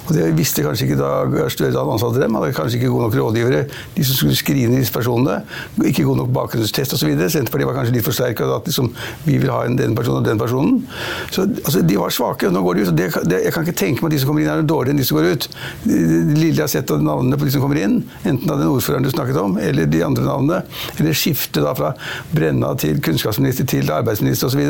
Og 0.04 0.12
det 0.16 0.30
visste 0.38 0.64
kanskje 0.66 0.88
ikke 0.88 1.00
da 1.00 1.12
Støre 1.54 1.72
hadde 1.74 1.94
ansatt 1.94 2.18
dem. 2.18 2.38
Hadde 2.38 2.54
kanskje 2.56 2.80
ikke 2.80 2.92
gode 2.92 3.08
nok 3.08 3.18
rådgivere. 3.20 3.62
De 3.94 4.06
som 4.06 4.18
skulle 4.18 4.38
skrine 4.38 4.80
disse 4.80 4.94
personene. 4.94 5.40
Ikke 5.84 6.06
god 6.06 6.22
nok 6.22 6.33
bakgrunnstest 6.34 6.96
osv. 6.96 7.12
Senterpartiet 7.14 7.68
var 7.68 7.78
kanskje 7.78 7.96
litt 7.96 8.06
for 8.06 8.16
sterke. 8.16 8.48
At 8.54 8.68
liksom, 8.68 8.90
vi 9.24 9.38
vil 9.42 9.52
ha 9.52 9.62
en 9.68 9.78
den 9.78 9.96
personen 9.96 10.22
og 10.22 10.28
den 10.28 10.40
personen. 10.40 10.82
Så 11.30 11.46
altså, 11.46 11.82
De 11.84 11.98
var 12.00 12.14
svake. 12.14 12.48
og 12.48 12.56
nå 12.56 12.62
går 12.64 12.78
de 12.78 12.86
ut. 12.86 12.92
Det, 12.96 13.08
det, 13.30 13.40
jeg 13.46 13.54
kan 13.54 13.66
ikke 13.66 13.78
tenke 13.78 14.04
meg 14.04 14.12
at 14.12 14.16
de 14.16 14.22
som 14.22 14.32
kommer 14.32 14.44
inn, 14.44 14.52
er 14.52 14.68
dårligere 14.68 14.96
enn 14.96 15.02
de 15.02 15.08
som 15.08 15.18
går 15.18 15.30
ut. 15.32 15.48
Det 15.84 16.38
lille 16.38 16.54
jeg 16.54 16.64
har 16.64 16.72
sett 16.74 16.92
av 16.94 17.02
navnene 17.04 17.38
på 17.40 17.48
de 17.48 17.54
som 17.54 17.64
kommer 17.64 17.80
inn, 17.80 18.00
enten 18.24 18.50
av 18.50 18.60
den 18.60 18.70
ordføreren 18.70 19.06
du 19.06 19.10
snakket 19.12 19.40
om, 19.40 19.56
eller 19.60 19.88
de 19.90 20.02
andre 20.06 20.26
navnene, 20.26 20.60
eller 20.98 21.16
skifte 21.18 21.62
da 21.64 21.74
fra 21.76 21.92
Brenna 22.34 22.74
til 22.80 23.00
kunnskapsminister 23.04 23.68
til 23.70 23.90
arbeidsminister 23.94 24.50
osv. 24.50 24.62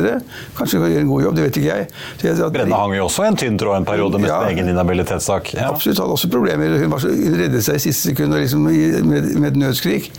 Kanskje 0.59 0.81
hun 0.81 0.87
kan 0.87 0.95
gjøre 0.95 1.07
en 1.07 1.13
god 1.13 1.27
jobb, 1.27 1.39
det 1.39 1.47
vet 1.49 1.61
ikke 1.61 1.79
jeg. 1.79 1.89
jeg 2.25 2.51
Brenna 2.55 2.81
hang 2.85 2.97
jo 2.99 3.07
også 3.09 3.27
en 3.29 3.39
tynn 3.41 3.59
tråd 3.61 3.81
en 3.81 3.87
periode 3.89 4.21
med 4.21 4.31
ja, 4.31 4.41
sin 4.43 4.59
egen 4.59 4.71
inhabilitetssak. 4.73 5.53
Ja. 5.57 5.69
Absolutt, 5.73 6.01
hadde 6.03 6.17
også 6.17 6.31
problemer. 6.33 6.77
Hun, 6.81 6.91
var 6.93 7.03
så, 7.03 7.11
hun 7.13 7.37
reddet 7.39 7.65
seg 7.67 7.79
i 7.79 7.85
siste 7.87 8.11
sekund 8.11 8.35
liksom, 8.37 8.67
med, 8.67 9.01
med, 9.09 9.51
et 9.51 9.59
nødskrik. 9.61 10.11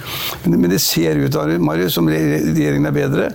Men, 0.45 0.59
men, 0.59 0.69
det 0.73 0.81
ser 0.83 1.19
ut 1.21 1.34
Marius, 1.59 1.95
som 1.97 2.07
regjeringen 2.09 2.89
er 2.89 2.95
bedre. 2.95 3.29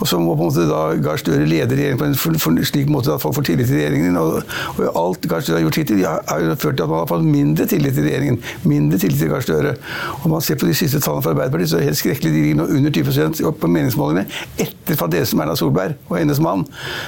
Og 0.00 0.08
så 0.08 0.18
må 0.20 0.34
på 0.34 0.44
en 0.44 0.50
måte 0.50 0.66
da 0.68 0.80
Gahr 1.02 1.20
Støre 1.20 1.46
lede 1.48 1.76
regjeringen 1.76 2.00
på 2.00 2.50
en 2.52 2.64
slik 2.66 2.90
måte 2.92 3.14
at 3.14 3.22
folk 3.22 3.38
får 3.38 3.48
tillit 3.50 3.70
til 3.70 3.78
regjeringen. 3.80 4.18
Og, 4.20 4.42
og 4.76 4.98
alt 5.00 5.28
Gahr 5.30 5.44
Støre 5.44 5.60
har 5.60 5.66
gjort 5.66 5.80
hittil, 5.80 6.02
har 6.04 6.42
jo 6.42 6.54
ført 6.54 6.76
til 6.76 6.84
at 6.84 6.92
man 6.92 7.02
har 7.02 7.10
fått 7.10 7.24
mindre 7.26 7.66
tillit 7.70 7.96
til 7.96 8.08
regjeringen. 8.08 8.40
Mindre 8.68 9.00
tillit 9.02 9.22
til 9.22 9.32
Gahr 9.32 9.44
Støre. 9.46 9.76
Og 10.22 10.30
man 10.34 10.44
ser 10.44 10.60
på 10.60 10.68
de 10.68 10.76
siste 10.76 11.00
tallene 11.00 11.24
fra 11.24 11.32
Arbeiderpartiet, 11.34 11.70
så 11.70 11.78
er 11.78 11.84
det 11.84 11.90
helt 11.92 12.02
skrekkelig. 12.02 12.32
De 12.34 12.42
ligger 12.42 12.60
nå 12.60 12.68
under 12.76 12.96
20 12.98 13.52
på 13.60 13.70
meningsmålingene 13.72 14.26
etter 14.62 14.98
fadesen 14.98 15.40
Erna 15.42 15.56
Solberg 15.58 15.96
og 16.10 16.18
hennes 16.18 16.40
mann. 16.42 16.66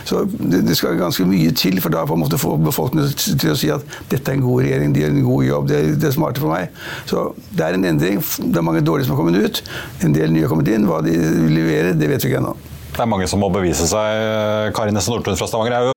Så 0.09 0.25
det, 0.28 0.64
det, 0.66 0.76
skal 0.78 0.99
ganske 0.99 1.26
mye 1.28 1.52
til 1.57 1.80
for 1.83 1.92
da 1.92 2.04
på 2.09 2.16
en 2.16 2.23
måte 2.23 2.40
få 2.40 2.54
befolkningen 2.62 3.12
til 3.40 3.52
å 3.52 3.59
si 3.59 3.71
at 3.75 3.85
dette 4.11 4.33
er 4.33 4.38
en 4.38 4.45
god 4.47 4.62
regjering, 4.64 4.95
de 4.95 5.04
gjør 5.04 5.14
en 5.14 5.28
god 5.28 5.45
jobb, 5.49 5.68
det 5.71 5.78
er, 5.78 5.90
er 6.09 6.14
smarte 6.14 6.42
for 6.42 6.54
meg. 6.54 6.75
Så 7.11 7.25
det 7.50 7.66
er 7.66 7.78
en 7.78 7.88
endring. 7.92 8.23
Det 8.38 8.61
er 8.61 8.66
mange 8.66 8.85
dårlige 8.87 9.09
som 9.09 9.16
har 9.16 9.23
kommet 9.23 9.45
ut. 9.45 9.62
En 10.07 10.14
del 10.16 10.27
nye 10.32 10.47
har 10.47 10.52
kommet 10.52 10.70
inn. 10.73 10.88
Hva 10.88 11.02
de 11.04 11.14
vil 11.18 11.54
levere, 11.56 11.94
det 11.99 12.11
vet 12.11 12.25
vi 12.25 12.32
ikke 12.32 12.42
ennå. 12.42 12.56
Det 12.94 13.04
er 13.04 13.11
mange 13.11 13.28
som 13.30 13.42
må 13.42 13.50
bevise 13.54 13.87
seg. 13.87 14.73
Kari 14.75 14.94
Nesse 14.94 15.12
Nordtun 15.12 15.38
fra 15.38 15.47
Stavanger 15.50 15.76
er 15.76 15.88
jo 15.88 15.94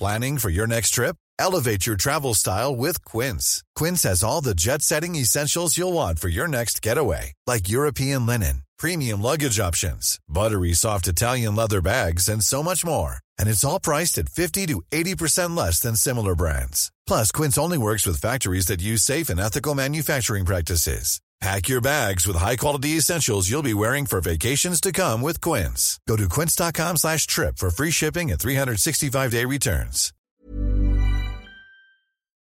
Planning 0.00 0.38
for 0.38 0.50
your 0.50 0.66
next 0.66 0.90
trip? 0.90 1.16
Elevate 1.38 1.86
your 1.86 1.96
travel 1.96 2.34
style 2.34 2.74
with 2.74 3.04
Quince. 3.04 3.62
Quince 3.76 4.02
has 4.02 4.24
all 4.24 4.40
the 4.40 4.54
jet-setting 4.54 5.14
essentials 5.14 5.78
you'll 5.78 5.92
want 5.92 6.18
for 6.18 6.28
your 6.28 6.48
next 6.48 6.82
getaway, 6.82 7.32
like 7.46 7.68
European 7.68 8.26
linen, 8.26 8.62
premium 8.76 9.22
luggage 9.22 9.60
options, 9.60 10.18
buttery 10.28 10.72
soft 10.72 11.06
Italian 11.06 11.54
leather 11.54 11.80
bags, 11.80 12.28
and 12.28 12.42
so 12.42 12.62
much 12.62 12.84
more. 12.84 13.18
And 13.38 13.48
it's 13.48 13.64
all 13.64 13.80
priced 13.80 14.18
at 14.18 14.28
50 14.28 14.66
to 14.66 14.82
80% 14.92 15.56
less 15.56 15.80
than 15.80 15.96
similar 15.96 16.34
brands. 16.34 16.90
Plus, 17.06 17.30
Quince 17.32 17.56
only 17.56 17.78
works 17.78 18.04
with 18.06 18.20
factories 18.20 18.66
that 18.66 18.82
use 18.82 19.02
safe 19.02 19.28
and 19.28 19.40
ethical 19.40 19.74
manufacturing 19.74 20.44
practices. 20.44 21.20
Pack 21.44 21.68
your 21.68 21.82
bags 21.82 22.26
with 22.26 22.38
high-quality 22.38 22.96
essentials 22.96 23.50
you'll 23.50 23.74
be 23.74 23.74
wearing 23.74 24.06
for 24.06 24.18
vacations 24.22 24.80
to 24.80 24.90
come 24.90 25.20
with 25.20 25.42
Quince. 25.42 26.00
Go 26.08 26.16
to 26.16 26.26
quince.com 26.26 26.96
slash 26.96 27.26
trip 27.26 27.58
for 27.58 27.70
free 27.70 27.90
shipping 27.90 28.30
and 28.30 28.40
365-day 28.40 29.44
returns. 29.44 30.10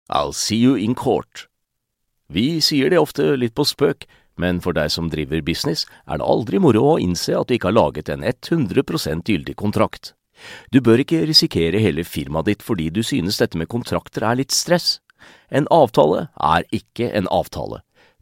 I'll 0.09 0.33
see 0.33 0.59
you 0.59 0.77
in 0.77 0.95
court. 0.95 1.49
Vi 2.29 2.61
sier 2.61 2.91
det 2.91 3.01
ofte 3.01 3.35
litt 3.35 3.57
på 3.59 3.67
spøk, 3.67 4.07
men 4.39 4.61
for 4.63 4.77
deg 4.77 4.93
som 4.95 5.09
driver 5.11 5.43
business, 5.43 5.83
er 6.07 6.21
det 6.23 6.29
aldri 6.31 6.61
moro 6.63 6.85
å 6.93 7.01
innse 7.03 7.35
at 7.35 7.51
du 7.51 7.57
ikke 7.57 7.73
har 7.73 7.79
laget 7.81 8.13
en 8.15 8.23
100% 8.23 9.27
gyldig 9.27 9.57
kontrakt. 9.59 10.13
Du 10.71 10.79
bør 10.79 11.03
ikke 11.03 11.25
risikere 11.27 11.83
hele 11.83 12.07
firmaet 12.07 12.47
ditt 12.53 12.63
fordi 12.63 12.93
du 12.95 13.03
synes 13.03 13.43
dette 13.43 13.59
med 13.59 13.73
kontrakter 13.75 14.23
er 14.23 14.39
litt 14.39 14.55
stress. 14.55 15.01
En 15.51 15.67
avtale 15.75 16.29
er 16.39 16.71
ikke 16.71 17.11
en 17.11 17.27
avtale. 17.35 17.83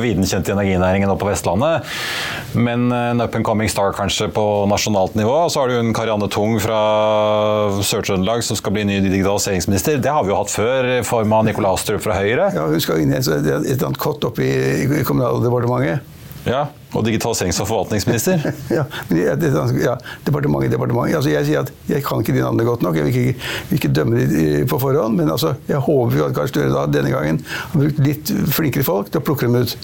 viden 0.00 0.26
kjent 0.28 0.48
i 0.48 0.54
energinæringen 0.54 1.10
og 1.12 1.18
på 1.20 1.28
Vestlandet, 1.28 1.88
men 2.54 2.88
en 2.92 3.20
up 3.20 3.34
and 3.36 3.44
coming 3.44 3.70
star 3.70 3.92
kanskje 3.96 4.30
på 4.32 4.44
nasjonalt 4.70 5.16
nivå. 5.18 5.36
Så 5.52 5.60
har 5.60 5.68
du 5.68 5.78
en 5.80 5.92
Karianne 5.96 6.28
Tung 6.32 6.58
fra 6.62 6.80
Sør-Trøndelag 7.82 8.44
som 8.46 8.58
skal 8.58 8.76
bli 8.76 8.86
ny 8.88 9.00
digitaliseringsminister. 9.04 10.00
Det 10.02 10.12
har 10.12 10.24
vi 10.24 10.32
jo 10.32 10.40
hatt 10.40 10.54
før, 10.54 10.90
i 10.98 11.02
form 11.06 11.36
av 11.36 11.46
Nikolai 11.48 11.74
Astrup 11.74 12.04
fra 12.04 12.16
Høyre. 12.20 12.50
Ja, 12.56 12.68
Hun 12.70 12.82
skal 12.82 13.02
inn 13.02 13.12
i 13.12 13.18
et 13.20 13.28
eller 13.28 13.86
annet 13.90 14.00
kott 14.02 14.24
oppe 14.28 14.46
i, 14.46 14.54
i 15.00 15.04
Kommunaldepartementet. 15.08 16.11
Ja, 16.46 16.66
Og 16.92 17.06
digitaliserings- 17.06 17.60
og 17.62 17.68
forvaltningsminister. 17.70 18.42
ja, 18.76 18.82
jeg, 19.08 19.52
ja, 19.80 19.94
departement, 20.26 20.66
departement. 20.70 21.14
Altså, 21.14 21.30
jeg 21.30 21.46
sier 21.48 21.62
at 21.62 21.70
jeg 21.88 22.04
kan 22.04 22.20
ikke 22.20 22.34
de 22.36 22.42
navnene 22.42 22.66
godt 22.66 22.82
nok. 22.84 22.98
Jeg 22.98 23.06
vil 23.06 23.16
ikke, 23.16 23.50
vil 23.70 23.78
ikke 23.78 23.92
dømme 23.96 24.24
dem 24.26 24.66
på 24.68 24.80
forhånd. 24.82 25.16
Men 25.16 25.30
altså, 25.32 25.54
jeg 25.70 25.80
håper 25.86 26.18
jo 26.18 26.26
at 26.26 26.34
Gahr 26.36 26.50
Støre 26.50 26.86
denne 26.92 27.14
gangen 27.14 27.40
har 27.46 27.78
brukt 27.78 28.02
litt 28.04 28.34
flinkere 28.52 28.84
folk 28.84 29.12
til 29.12 29.22
å 29.22 29.24
plukke 29.24 29.48
dem 29.48 29.62
ut. 29.62 29.76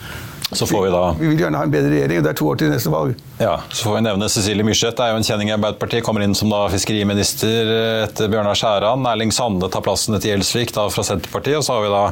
Så 0.51 0.67
får 0.67 0.85
vi 0.87 0.91
da 0.91 1.03
Vi 1.19 1.29
vil 1.29 1.39
gjerne 1.43 1.61
ha 1.61 1.67
en 1.67 1.73
bedre 1.73 1.93
regjering, 1.93 2.19
og 2.19 2.25
det 2.25 2.31
er 2.33 2.39
to 2.41 2.49
år 2.49 2.59
til 2.59 2.71
neste 2.73 2.91
valg. 2.93 3.15
Ja, 3.39 3.61
Så 3.71 3.85
får 3.87 3.99
vi 3.99 4.01
nevne 4.07 4.29
Cecilie 4.33 4.65
Myrseth, 4.67 4.99
er 5.05 5.13
jo 5.13 5.21
en 5.21 5.27
kjenning 5.27 5.51
i 5.51 5.55
Arbeiderpartiet. 5.55 6.03
Kommer 6.07 6.25
inn 6.25 6.35
som 6.35 6.51
da 6.51 6.65
fiskeriminister 6.73 7.73
etter 8.09 8.31
Bjørnar 8.33 8.59
Skjæran. 8.59 9.07
Erling 9.07 9.31
Sande 9.35 9.69
tar 9.71 9.85
plassen 9.87 10.17
til 10.19 10.33
Gjelsvik 10.33 10.73
da 10.75 10.89
fra 10.91 11.05
Senterpartiet. 11.07 11.61
Og 11.61 11.67
så 11.67 11.77
har 11.77 11.85
vi 11.85 11.93
da 11.93 12.03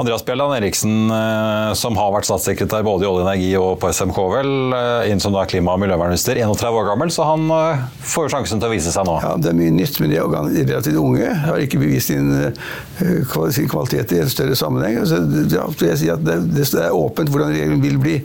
Andreas 0.00 0.24
Bjelland 0.24 0.56
Eriksen, 0.56 1.10
eh, 1.12 1.74
som 1.76 1.98
har 2.00 2.14
vært 2.14 2.30
statssekretær 2.30 2.86
både 2.86 3.04
i 3.04 3.10
Olje 3.10 3.20
og 3.20 3.26
Energi 3.26 3.52
og 3.60 3.76
på 3.82 3.92
SMK, 3.92 4.22
vel, 4.38 4.52
eh, 4.78 5.10
inn 5.12 5.20
som 5.20 5.34
da 5.34 5.44
klima- 5.44 5.74
og 5.76 5.82
miljøvernminister. 5.82 6.38
31 6.38 6.80
år 6.80 6.88
gammel, 6.94 7.12
så 7.12 7.26
han 7.28 7.48
får 8.00 8.22
får 8.22 8.30
sjansen 8.36 8.60
til 8.60 8.70
å 8.70 8.72
vise 8.72 8.92
seg 8.94 9.06
nå. 9.08 9.16
Ja, 9.22 9.36
Det 9.36 9.50
er 9.50 9.56
mye 9.58 9.72
nytt, 9.74 9.98
men 10.00 10.10
de 10.12 10.16
er 10.16 10.26
relativt 10.28 10.98
unge. 11.00 11.28
Har 11.46 11.58
ikke 11.62 11.80
bevist 11.80 12.06
sin, 12.12 12.54
sin 13.52 13.68
kvalitet 13.68 14.12
i 14.12 14.20
en 14.22 14.30
større 14.30 14.56
sammenheng. 14.58 15.00
Så, 15.08 15.18
ja, 15.52 15.66
jeg 15.88 15.98
sier 15.98 16.14
at 16.14 16.24
det, 16.26 16.36
det 16.54 16.66
er 16.74 16.94
åpent 16.94 17.32
hvordan 17.32 17.52
regjeringen 17.52 17.71
vil 17.80 17.98
bli. 18.02 18.20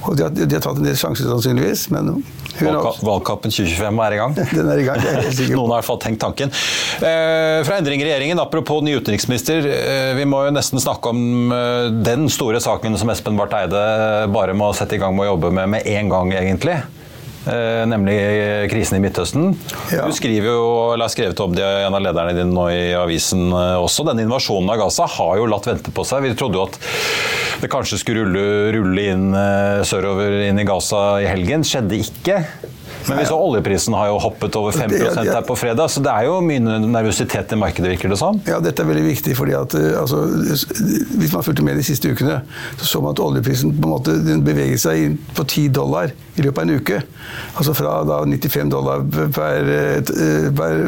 Og 0.00 0.16
de 0.16 0.24
har, 0.24 0.30
de 0.32 0.46
har, 0.48 0.62
tatt 0.64 0.78
en 0.80 0.86
del 0.86 0.96
sjanser, 0.96 1.28
sannsynligvis, 1.28 1.88
men 1.92 2.22
Valgkampen 2.60 3.52
2025 3.52 4.00
er 4.04 4.14
i 4.16 4.20
gang. 4.20 4.36
Den 4.56 4.70
er 4.72 4.80
i 4.80 4.86
gang, 4.86 5.00
jeg 5.04 5.12
er 5.12 5.26
helt 5.26 5.36
sikker 5.36 5.58
Noen 5.58 5.74
har 5.74 5.80
i 5.80 5.82
hvert 5.82 5.88
fall 5.90 6.00
tenkt 6.02 6.22
tanken. 6.24 6.54
Eh, 7.00 7.60
fra 7.66 7.76
endring 7.80 8.02
i 8.02 8.06
regjeringen, 8.08 8.40
apropos 8.40 8.80
ny 8.84 8.96
utenriksminister. 8.96 9.68
Eh, 9.68 10.12
vi 10.18 10.24
må 10.28 10.42
jo 10.46 10.54
nesten 10.56 10.80
snakke 10.80 11.12
om 11.12 11.52
eh, 11.56 11.90
den 12.00 12.30
store 12.32 12.62
saken 12.64 12.96
som 13.00 13.12
Espen 13.12 13.36
Barth 13.40 13.60
Eide 13.60 13.84
bare 14.32 14.56
må 14.56 14.72
sette 14.76 14.96
i 14.96 15.02
gang 15.02 15.16
med 15.16 15.28
å 15.28 15.34
jobbe 15.34 15.52
med 15.60 15.76
med 15.76 15.92
en 15.92 16.10
gang, 16.12 16.32
egentlig. 16.40 16.80
Eh, 17.46 17.86
nemlig 17.88 18.16
krisen 18.68 18.98
i 18.98 19.00
Midtøsten. 19.00 19.54
Ja. 19.88 20.04
Du 20.04 20.12
skriver 20.12 20.50
jo, 20.52 20.64
eller 20.92 21.06
har 21.06 21.12
skrevet 21.12 21.40
om 21.40 21.54
det 21.56 21.64
en 21.64 21.96
av 21.96 22.02
lederne 22.04 22.34
dine 22.36 22.52
nå 22.52 22.66
i 22.68 22.90
avisen 22.98 23.46
eh, 23.48 23.76
også. 23.80 24.04
Denne 24.10 24.26
invasjonen 24.26 24.68
av 24.74 24.82
Gaza 24.82 25.06
har 25.08 25.38
jo 25.40 25.48
latt 25.48 25.68
vente 25.70 25.94
på 25.94 26.04
seg. 26.04 26.26
Vi 26.26 26.34
trodde 26.36 26.60
jo 26.60 26.66
at 26.68 26.76
det 27.60 27.68
kanskje 27.68 27.98
skulle 28.00 28.24
rulle, 28.24 28.42
rulle 28.72 29.06
inn 29.12 29.30
eh, 29.36 29.82
sørover 29.84 30.38
inn 30.46 30.60
i 30.60 30.66
Gaza 30.68 31.20
i 31.20 31.28
helgen. 31.28 31.64
Skjedde 31.66 31.98
ikke. 32.00 32.38
Men 33.08 33.20
vi 33.20 33.26
så 33.28 33.38
oljeprisen 33.40 33.96
har 33.96 34.10
jo 34.10 34.18
hoppet 34.22 34.56
over 34.60 34.76
5% 34.76 35.24
her 35.34 35.42
på 35.46 35.56
fredag, 35.58 35.90
så 35.92 36.02
det 36.04 36.12
er 36.12 36.28
jo 36.28 36.38
mye 36.44 36.78
nervøsitet 36.84 37.54
i 37.54 37.60
markedet, 37.60 37.94
virker 37.94 38.12
det 38.12 38.20
som? 38.20 38.40
Ja, 38.48 38.60
dette 38.62 38.84
er 38.84 38.90
veldig 38.90 39.06
viktig, 39.08 39.36
fordi 39.38 39.56
at 39.58 39.74
altså, 39.74 40.22
hvis 41.20 41.34
man 41.34 41.46
fulgte 41.46 41.66
med 41.66 41.80
de 41.80 41.86
siste 41.86 42.12
ukene, 42.12 42.40
så 42.76 42.90
så 42.90 43.02
man 43.04 43.14
at 43.14 43.22
oljeprisen 43.22 43.72
på 43.76 43.88
en 43.88 43.94
måte 43.94 44.16
beveget 44.44 44.82
seg 44.82 45.16
på 45.36 45.44
10 45.46 45.68
dollar 45.76 46.12
i 46.36 46.44
løpet 46.44 46.62
av 46.62 46.68
en 46.68 46.80
uke. 46.80 47.00
Altså 47.58 47.74
fra 47.76 47.94
da 48.08 48.20
95 48.24 48.72
dollar 48.72 49.04
per, 49.34 49.70
per, 50.56 50.80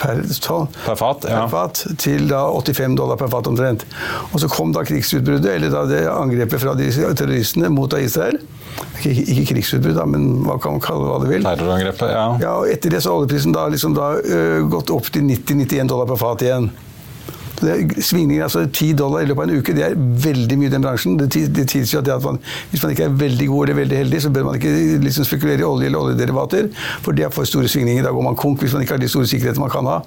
per 0.00 0.22
ton, 0.44 0.68
per 0.84 0.98
fat, 0.98 1.26
ja. 1.28 1.42
per 1.44 1.52
fat, 1.52 1.82
til 2.00 2.28
da 2.30 2.44
85 2.52 2.98
dollar 2.98 3.20
per 3.20 3.32
fat 3.32 3.50
omtrent. 3.50 3.86
Og 4.32 4.42
så 4.42 4.50
kom 4.52 4.74
da 4.76 4.84
krigsutbruddet, 4.88 5.50
eller 5.54 5.74
da 5.74 5.84
det 5.88 6.04
angrepet 6.12 6.62
fra 6.62 6.76
de 6.78 6.90
terroristene 6.92 7.72
mot 7.72 7.92
Israel. 7.98 8.40
Ikke, 8.98 9.12
ikke 9.32 9.46
krigsutbrudd, 9.54 9.98
men 10.10 10.26
hva 10.46 10.58
kan 10.62 10.76
man 10.76 10.82
kalle 10.82 11.06
det 11.06 11.10
hva 11.12 11.18
det 11.22 11.30
vil. 11.32 11.48
Terrorangrepet, 11.58 12.12
ja. 12.14 12.26
ja 12.42 12.52
og 12.60 12.70
etter 12.70 12.94
det 12.94 13.02
så 13.02 13.12
har 13.12 13.22
oljeprisen 13.22 13.54
da, 13.54 13.66
liksom 13.72 13.96
da 13.96 14.12
uh, 14.18 14.60
gått 14.70 14.92
opp 14.94 15.10
til 15.14 15.26
90-91 15.26 15.90
dollar 15.90 16.08
per 16.10 16.20
fat 16.20 16.44
igjen. 16.46 16.70
Svingninger, 17.58 18.44
altså 18.44 18.64
10 18.66 18.92
dollar 18.98 19.24
i 19.24 19.28
løpet 19.28 19.42
av 19.42 19.48
en 19.48 19.58
uke, 19.58 19.74
det 19.76 19.84
er 19.86 19.96
veldig 19.96 20.58
mye 20.60 20.70
i 20.70 20.72
den 20.72 20.84
bransjen. 20.84 21.16
Det, 21.18 21.28
tilsier 21.68 22.02
at, 22.02 22.24
man, 22.24 22.38
hvis 22.70 22.82
man 22.84 22.94
ikke 22.94 23.08
er 23.08 23.16
veldig 23.20 23.48
god 23.50 23.68
eller 23.68 23.78
veldig 23.80 23.98
heldig, 24.02 24.20
så 24.22 24.30
bør 24.34 24.46
man 24.48 24.58
ikke 24.58 24.72
liksom 25.02 25.26
spekulere 25.26 25.64
i 25.64 25.66
olje 25.66 25.88
eller 25.90 26.04
oljederivater, 26.04 26.68
for 27.04 27.16
det 27.16 27.26
er 27.26 27.34
for 27.34 27.48
store 27.48 27.70
svingninger. 27.70 28.04
Da 28.06 28.12
går 28.14 28.26
man 28.28 28.38
konk 28.38 28.62
hvis 28.62 28.76
man 28.76 28.84
ikke 28.84 28.96
har 28.96 29.02
de 29.02 29.10
store 29.10 29.30
sikkerhetene 29.30 29.64
man 29.64 29.72
kan 29.72 29.88
ha. 29.90 29.98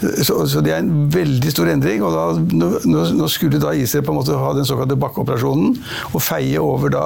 Så, 0.00 0.38
så, 0.50 0.62
det 0.64 0.74
er 0.74 0.82
en 0.82 1.10
veldig 1.12 1.52
stor 1.52 1.70
endring. 1.72 2.04
og 2.06 2.16
da, 2.16 2.26
nå, 2.62 2.72
nå, 2.88 3.28
skulle 3.32 3.60
da 3.62 3.74
Israel 3.76 4.06
på 4.06 4.14
en 4.14 4.20
måte 4.20 4.38
ha 4.40 4.52
den 4.56 4.68
såkalte 4.68 4.98
bakkeoperasjonen 5.00 5.76
og 6.12 6.24
feie 6.24 6.60
over 6.62 6.92
da 6.94 7.04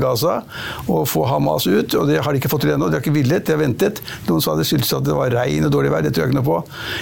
Gaza 0.00 0.40
og 0.88 1.06
få 1.10 1.24
Hamas 1.30 1.68
ut. 1.68 1.94
og 1.94 2.08
Det 2.10 2.20
har 2.20 2.32
de 2.32 2.42
ikke 2.42 2.52
fått 2.52 2.66
til 2.66 2.74
ennå. 2.74 2.90
De 2.90 2.98
har 2.98 3.04
ikke 3.04 3.14
villet, 3.14 3.46
de 3.46 3.54
har 3.54 3.62
ventet. 3.62 4.02
Noen 4.28 4.42
sa 4.44 4.56
det 4.58 4.66
skyldtes 4.68 4.94
at 4.98 5.06
det 5.06 5.16
var 5.16 5.32
regn 5.34 5.68
og 5.68 5.74
dårlig 5.74 5.92
vær. 5.94 6.04
Det 6.04 6.14
tror 6.14 6.26
jeg 6.26 6.32
ikke 6.32 6.40
noe 6.40 6.48
på. 6.50 6.60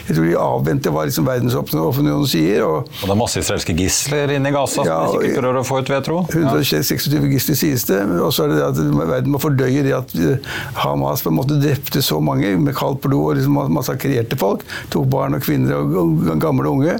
Jeg 0.09 0.19
tror 0.19 0.29
de 0.29 0.39
avventet 0.43 0.95
hva 0.95 1.07
liksom 1.09 1.29
verdensopinionen 2.03 2.29
sier. 2.29 2.65
Og, 2.67 2.89
og 2.89 3.07
det 3.07 3.15
er 3.15 3.19
masse 3.21 3.43
israelske 3.43 3.75
gisler 3.77 4.35
inne 4.37 4.51
i 4.51 4.55
Gaza 4.55 4.85
ja, 4.87 4.99
som 5.11 5.23
ikke 5.25 5.41
prøver 5.41 5.61
å 5.61 5.65
få 5.67 5.81
ut, 5.81 5.91
vil 5.91 5.99
jeg 5.99 6.07
tro? 6.09 6.19
126 6.33 7.09
ja. 7.13 7.23
gisler 7.33 7.59
sies 7.59 7.87
det. 7.89 8.01
Og 8.19 8.33
så 8.35 8.47
er 8.47 8.53
det 8.53 8.59
det 8.61 8.67
at 8.69 8.81
verden 9.13 9.35
må 9.35 9.43
fordøye 9.43 9.85
det 9.87 9.95
at 9.97 10.15
eh, 10.19 10.53
Hamas 10.83 11.25
på 11.25 11.33
en 11.33 11.39
måte 11.39 11.59
drepte 11.63 12.03
så 12.05 12.21
mange 12.23 12.55
med 12.61 12.77
kaldt 12.79 13.03
blod 13.05 13.33
og 13.33 13.41
liksom 13.41 13.61
massakrerte 13.77 14.39
folk. 14.41 14.67
Tok 14.93 15.09
barn 15.13 15.39
og 15.39 15.45
kvinner 15.45 15.79
og 15.79 16.23
gamle 16.43 16.69
og 16.69 16.83
unge. 16.83 16.99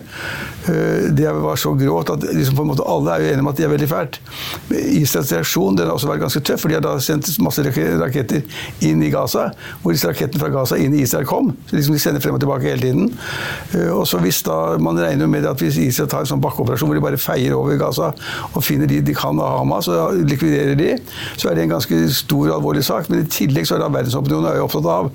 Eh, 0.69 1.11
det 1.11 1.33
var 1.33 1.57
så 1.57 1.73
gråt 1.75 2.11
at 2.11 2.23
liksom 2.23 2.57
på 2.57 2.63
en 2.63 2.71
måte 2.71 2.85
alle 2.87 3.11
er 3.11 3.23
jo 3.23 3.31
enige 3.33 3.43
om 3.43 3.51
at 3.51 3.59
det 3.59 3.67
er 3.67 3.73
veldig 3.73 3.89
fælt. 3.91 4.19
Israels 4.71 5.33
reaksjon 5.35 5.79
den 5.79 5.89
har 5.89 5.97
også 5.97 6.11
vært 6.11 6.23
ganske 6.23 6.43
tøff, 6.47 6.63
for 6.63 6.71
de 6.71 6.79
har 6.79 6.85
da 6.85 6.95
sendt 7.03 7.31
masse 7.43 7.65
raketter 7.67 8.45
inn 8.87 9.03
i 9.03 9.11
Gaza. 9.13 9.49
Hvor 9.83 9.95
disse 9.95 10.11
rakettene 10.11 10.43
fra 10.43 10.53
Gaza 10.55 10.79
inn 10.79 10.95
i 10.95 11.03
Israel 11.03 11.27
kom. 11.27 11.53
Så 11.67 11.77
liksom 11.77 11.97
De 11.97 12.03
sender 12.03 12.23
frem 12.23 12.39
og 12.39 12.43
tilbake 12.43 12.71
hele 12.71 12.83
tiden. 12.85 13.11
Eh, 13.75 13.91
og 13.91 14.07
så 14.09 14.21
hvis 14.23 14.43
da 14.47 14.61
Man 14.83 14.99
regner 14.99 15.27
med 15.27 15.47
at 15.47 15.61
hvis 15.61 15.77
Israel 15.79 16.09
tar 16.11 16.23
en 16.25 16.31
sånn 16.31 16.43
bakkeoperasjon 16.43 16.89
hvor 16.89 16.97
de 16.97 17.03
bare 17.05 17.19
feier 17.21 17.55
over 17.55 17.77
Gaza 17.79 18.13
og 18.53 18.65
finner 18.65 18.89
de 18.91 19.01
de 19.03 19.15
kan 19.15 19.39
av 19.43 19.59
Hamas 19.61 19.89
og 19.91 20.17
likviderer 20.29 20.77
de, 20.79 20.89
så 21.37 21.51
er 21.51 21.57
det 21.57 21.65
en 21.65 21.75
ganske 21.75 21.99
stor 22.15 22.49
og 22.49 22.55
alvorlig 22.57 22.85
sak. 22.87 23.09
Men 23.11 23.25
i 23.25 23.31
tillegg 23.31 23.67
så 23.69 23.77
er 23.77 23.83
da 23.83 23.91
verdensopinionen 23.93 24.63
opptatt 24.63 24.89
av 24.91 25.11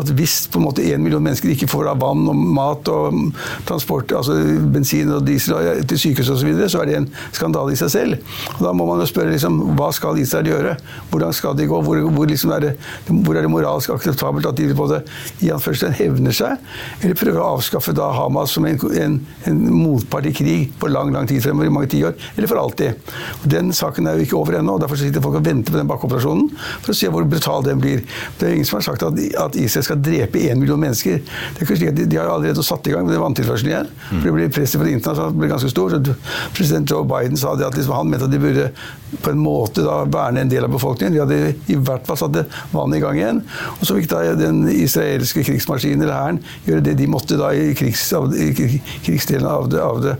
at 0.00 0.12
hvis 0.16 0.36
på 0.52 0.60
en 0.60 0.66
måte 0.66 0.84
en 0.86 1.02
million 1.04 1.22
mennesker 1.22 1.52
ikke 1.52 1.68
får 1.70 1.90
av 1.92 2.00
vann 2.02 2.24
og 2.30 2.42
mat 2.56 2.90
og 2.92 3.20
transport, 3.68 4.12
altså 4.16 4.36
bensin 4.72 4.85
og 5.18 5.26
diesel 5.26 5.84
til 5.88 6.00
sykehus 6.00 6.30
osv., 6.30 6.40
så, 6.40 6.46
videre, 6.46 6.68
så 6.70 6.82
er 6.82 6.90
det 6.90 6.96
en 7.00 7.08
skandale 7.34 7.74
i 7.74 7.78
seg 7.78 7.90
selv. 7.92 8.34
Og 8.56 8.62
Da 8.64 8.72
må 8.76 8.86
man 8.88 9.02
jo 9.02 9.08
spørre 9.08 9.32
liksom, 9.32 9.58
hva 9.78 9.90
skal 9.94 10.18
Israel 10.20 10.50
gjøre? 10.50 10.76
Hvordan 11.10 11.34
skal 11.36 11.56
de 11.58 11.66
gå? 11.68 11.80
Hvor, 11.86 12.00
hvor, 12.14 12.28
liksom 12.28 12.52
er, 12.56 12.66
det, 12.66 12.72
hvor 13.08 13.36
er, 13.36 13.42
det, 13.46 13.50
moralsk 13.50 13.94
akseptabelt 13.94 14.46
at 14.46 14.58
de 14.58 14.68
både 14.76 15.02
i 15.40 15.50
hevner 15.96 16.34
seg, 16.34 16.58
eller 17.02 17.18
prøver 17.18 17.40
å 17.40 17.48
avskaffe 17.56 17.94
da 17.96 18.10
Hamas 18.14 18.54
som 18.56 18.66
en, 18.68 18.78
en, 19.02 19.18
en 19.48 19.60
motpart 19.72 20.28
i 20.28 20.34
krig 20.36 20.72
på 20.78 20.90
lang 20.90 21.12
lang 21.14 21.28
tid 21.28 21.42
fremover, 21.42 21.70
i 21.70 21.74
mange 21.74 21.90
tiår, 21.94 22.14
eller 22.36 22.50
for 22.50 22.60
alltid? 22.60 23.12
Og 23.42 23.48
Den 23.56 23.72
saken 23.76 24.06
er 24.06 24.18
jo 24.18 24.26
ikke 24.26 24.38
over 24.38 24.58
ennå, 24.60 24.76
og 24.76 24.82
derfor 24.84 25.00
sitter 25.00 25.24
folk 25.24 25.38
og 25.40 25.46
venter 25.46 25.74
på 25.74 25.80
den 25.80 25.90
bakkeoperasjonen 25.90 26.50
for 26.84 26.92
å 26.92 26.96
se 26.96 27.10
hvor 27.12 27.26
brutal 27.28 27.64
den 27.66 27.80
blir. 27.82 28.04
Det 28.38 28.48
er 28.48 28.56
ingen 28.56 28.68
som 28.68 28.80
har 28.80 28.86
sagt 28.88 29.06
at, 29.06 29.20
at 29.46 29.58
Israel 29.60 29.86
skal 29.88 30.02
drepe 30.02 30.42
én 30.46 30.60
million 30.60 30.80
mennesker. 30.80 31.22
Det 31.22 31.62
er 31.62 31.66
ikke 31.66 31.78
slik 31.80 31.92
at 31.92 31.98
de, 31.98 32.08
de 32.10 32.20
har 32.20 32.30
allerede 32.32 32.64
satt 32.66 32.86
i 32.86 32.94
gang 32.94 33.08
med 33.08 33.20
vanntilførselen 33.22 33.72
igjen. 33.72 33.92
for 34.10 34.26
det 34.26 34.34
blir 34.36 34.52
Presset 34.76 34.80
for 34.80 34.88
det 34.88 34.96
internasjonalt 34.96 35.40
ble 35.40 35.48
ganske 35.50 35.70
stor. 35.70 35.90
så 35.90 36.14
President 36.54 36.90
Joe 36.90 37.04
Biden 37.04 37.36
sa 37.36 37.54
det 37.56 37.66
at 37.66 37.76
liksom, 37.76 37.94
han 37.96 38.10
mente 38.10 38.26
at 38.26 38.32
de 38.32 38.40
burde 38.40 38.70
på 39.22 39.30
en 39.30 39.38
måte 39.38 39.84
da 39.86 40.00
verne 40.10 40.42
en 40.42 40.50
del 40.50 40.64
av 40.66 40.72
befolkningen. 40.72 41.14
De 41.14 41.22
hadde 41.22 41.54
i 41.72 41.76
hvert 41.78 42.06
fall 42.06 42.18
satt 42.18 42.38
vannet 42.72 42.98
i 42.98 43.02
gang 43.02 43.18
igjen. 43.18 43.40
Og 43.78 43.86
så 43.86 43.96
fikk 43.96 44.08
da 44.10 44.22
den 44.36 44.64
israelske 44.72 45.44
krigsmaskinen 45.46 46.02
eller 46.02 46.16
hæren 46.16 46.40
gjøre 46.66 46.84
det 46.88 46.96
de 46.98 47.08
måtte 47.10 47.38
da 47.38 47.52
i, 47.54 47.70
krigs, 47.78 48.02
i 48.12 48.50
krigsdelen 49.06 49.46
av 49.48 49.68
det, 49.70 49.80
av 49.82 50.02
det, 50.02 50.16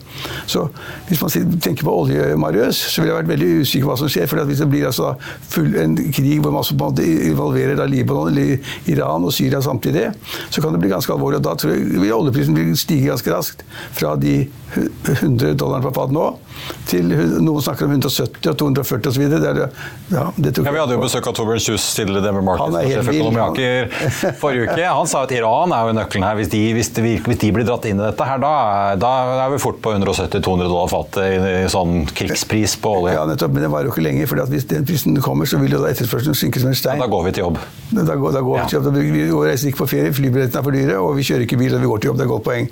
Så 0.46 0.68
hvis 1.08 1.22
man 1.22 1.58
tenker 1.60 1.86
på 1.86 1.96
olje, 2.04 2.28
Marius, 2.38 2.78
så 2.92 3.02
vil 3.02 3.10
jeg 3.10 3.18
vært 3.20 3.32
veldig 3.32 3.50
usikker 3.62 3.86
på 3.86 3.92
hva 3.92 3.98
som 4.00 4.12
skjer. 4.12 4.30
for 4.30 4.44
Hvis 4.46 4.62
det 4.62 4.70
blir 4.70 4.86
altså 4.86 5.14
full, 5.50 5.74
en 5.82 5.96
krig 5.96 6.40
hvor 6.40 6.54
man 6.54 6.66
på 6.66 6.76
en 6.76 6.84
måte 6.84 7.06
involverer 7.30 7.76
da 7.78 7.88
Libanon, 7.90 8.30
eller 8.30 8.58
Iran 8.90 9.26
og 9.26 9.34
Syria 9.34 9.60
samtidig, 9.64 10.08
så 10.50 10.62
kan 10.62 10.72
det 10.72 10.82
bli 10.82 10.92
ganske 10.94 11.12
alvorlig. 11.12 11.42
og 11.42 11.48
Da 11.50 11.56
tror 11.58 11.74
jeg 11.74 12.00
vil 12.00 12.14
oljeprisen 12.14 12.76
stige 12.78 13.10
ganske 13.10 13.34
raskt. 13.34 13.66
Fra 13.96 14.14
de 14.20 14.45
100 14.74 15.54
dollar 15.58 15.82
per 15.84 15.92
fat 15.96 16.14
nå 16.14 16.26
til 16.86 17.10
noen 17.42 17.62
snakker 17.64 17.88
om 17.88 17.94
170 17.96 18.50
og 18.50 18.58
240 18.60 19.10
osv. 19.10 19.24
Ja, 19.26 19.68
ja, 20.12 20.26
vi 20.36 20.78
hadde 20.78 20.96
jo 20.96 21.00
besøk 21.02 21.26
av 21.26 21.34
Torbjørn 21.36 21.62
Kjus, 21.62 21.86
tidligere 21.96 22.28
Denver 22.28 22.44
Markets 22.46 22.76
forrige 24.42 24.68
uke. 24.68 24.86
Han 24.86 25.08
sa 25.10 25.24
at 25.26 25.34
Iran 25.34 25.74
er 25.74 25.88
jo 25.88 25.96
nøkkelen 25.96 26.26
her. 26.26 26.38
Hvis 26.38 26.50
de, 26.52 26.62
hvis 26.76 26.90
de, 26.96 27.16
hvis 27.26 27.40
de 27.42 27.50
blir 27.54 27.66
dratt 27.66 27.86
inn 27.88 28.00
i 28.00 28.04
dette 28.04 28.28
her, 28.28 28.40
da, 28.42 28.52
da 29.00 29.12
er 29.46 29.54
vi 29.54 29.60
fort 29.62 29.80
på 29.82 29.94
170-200 29.96 30.70
dollar 30.70 30.90
fatet 30.92 31.22
i, 31.26 31.54
sånn 31.72 32.04
krigspris 32.16 32.76
på 32.82 32.94
olje. 33.00 33.16
Ja, 33.16 33.24
nettopp. 33.28 33.54
Men 33.56 33.66
det 33.66 33.72
varer 33.72 33.90
jo 33.90 33.94
ikke 33.94 34.06
lenge. 34.06 34.28
for 34.30 34.42
hvis 34.52 34.68
den 34.70 34.86
prisen 34.88 35.18
kommer, 35.24 35.48
så 35.48 35.60
vil 35.62 35.74
jo 35.74 35.82
da 35.82 35.90
etterspørselen 35.92 36.38
synke 36.38 36.62
som 36.62 36.72
en 36.72 36.78
stein. 36.78 37.00
Ja, 37.00 37.06
da 37.06 37.12
går 37.12 37.26
vi 37.28 37.34
til 37.36 37.46
jobb. 37.46 37.60
Da 37.90 38.14
går, 38.14 38.36
da 38.36 38.42
går 38.46 38.60
vi 38.60 38.68
til 38.70 38.78
jobb. 38.78 38.88
Da 38.88 38.94
vi 38.96 39.26
reiser 39.50 39.70
ikke 39.70 39.82
på 39.84 39.90
ferie, 39.94 40.14
flybillettene 40.16 40.62
er 40.62 40.66
for 40.66 40.76
dyre, 40.76 40.98
og 41.02 41.16
vi 41.18 41.26
kjører 41.26 41.46
ikke 41.46 41.60
bil, 41.60 41.76
og 41.76 41.84
vi 41.84 41.90
går 41.92 42.02
til 42.02 42.12
jobb. 42.12 42.20
Det 42.20 42.26
er 42.26 42.30
et 42.30 42.34
godt 42.34 42.46
poeng. 42.46 42.70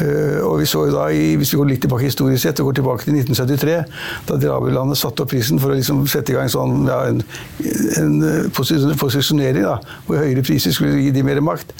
Uh, 0.00 0.38
og 0.50 0.58
vi 0.62 0.68
så 0.70 0.84
jo 0.88 0.94
da, 0.94 1.08
i, 1.12 1.34
Hvis 1.40 1.54
vi 1.54 1.60
går 1.60 1.70
litt 1.72 1.84
tilbake 1.86 2.08
historisk 2.08 2.46
sett, 2.46 2.62
og 2.62 2.70
går 2.70 2.80
tilbake 2.80 3.10
i 3.10 3.15
1973, 3.16 3.76
da 4.28 4.38
Drabilandet 4.40 5.00
satte 5.00 5.24
opp 5.24 5.32
prisen 5.32 5.60
for 5.62 5.72
å 5.72 5.78
liksom 5.78 6.04
sette 6.10 6.34
i 6.34 6.38
gang 6.38 6.50
sånn, 6.52 6.86
ja, 6.88 7.02
en, 7.10 7.22
en 8.00 8.16
eh, 8.26 8.40
posisjonering, 8.56 9.64
da, 9.66 9.78
hvor 10.06 10.22
høyere 10.22 10.44
priser 10.46 10.74
skulle 10.76 11.00
gi 11.00 11.12
de 11.14 11.26
mer 11.26 11.42
makt 11.44 11.74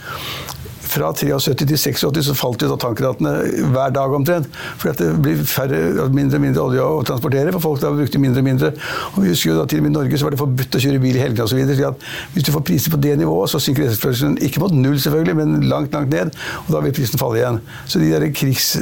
fra 0.96 1.12
73 1.12 1.56
til 1.61 1.76
86 1.76 2.26
så 2.26 2.37
falt 2.37 2.62
jo 2.64 2.70
da 2.72 2.78
tankratene 2.80 3.32
hver 3.74 3.94
dag 3.94 4.14
omtrent. 4.16 4.48
For 4.80 4.96
det 4.96 5.11
blir 5.22 5.42
færre, 5.48 6.09
mindre 6.14 6.40
og 6.40 6.44
mindre 6.44 6.64
olje 6.64 6.87
å 6.87 7.02
transportere, 7.06 7.52
for 7.56 7.64
folk 7.68 7.82
da 7.82 7.92
brukte 7.94 8.20
mindre 8.22 8.42
og 8.42 8.48
mindre. 8.48 8.72
Og 9.14 9.22
vi 9.24 9.32
husker 9.32 9.52
jo 9.52 9.59
da 9.61 9.66
til 9.68 9.82
og 9.82 9.87
med 9.87 9.94
i 9.94 9.96
Norge 9.98 10.20
så 10.20 10.28
var 10.28 10.37
det 10.37 10.42
forbudt 10.42 10.78
å 10.78 10.82
kjøre 10.87 11.02
bil 11.02 11.18
i 11.18 11.22
helgene 11.22 11.46
osv. 11.46 11.92
Hvis 12.35 12.48
du 12.48 12.52
får 12.54 12.66
priser 12.66 12.94
på 12.94 13.00
det 13.02 13.16
nivået, 13.20 13.52
så 13.52 13.62
synker 13.62 13.87
etterspørselen 13.87 14.38
ikke 14.46 14.62
mot 14.62 14.74
null, 14.74 14.98
selvfølgelig, 15.02 15.37
men 15.40 15.68
langt, 15.70 15.94
langt 15.96 16.12
ned. 16.12 16.32
Og 16.66 16.74
da 16.74 16.82
vil 16.85 16.96
prisen 16.96 17.20
falle 17.20 17.42
igjen. 17.42 17.61
Så 17.87 18.02
de 18.02 18.12
der 18.14 18.28
krigs 18.37 18.74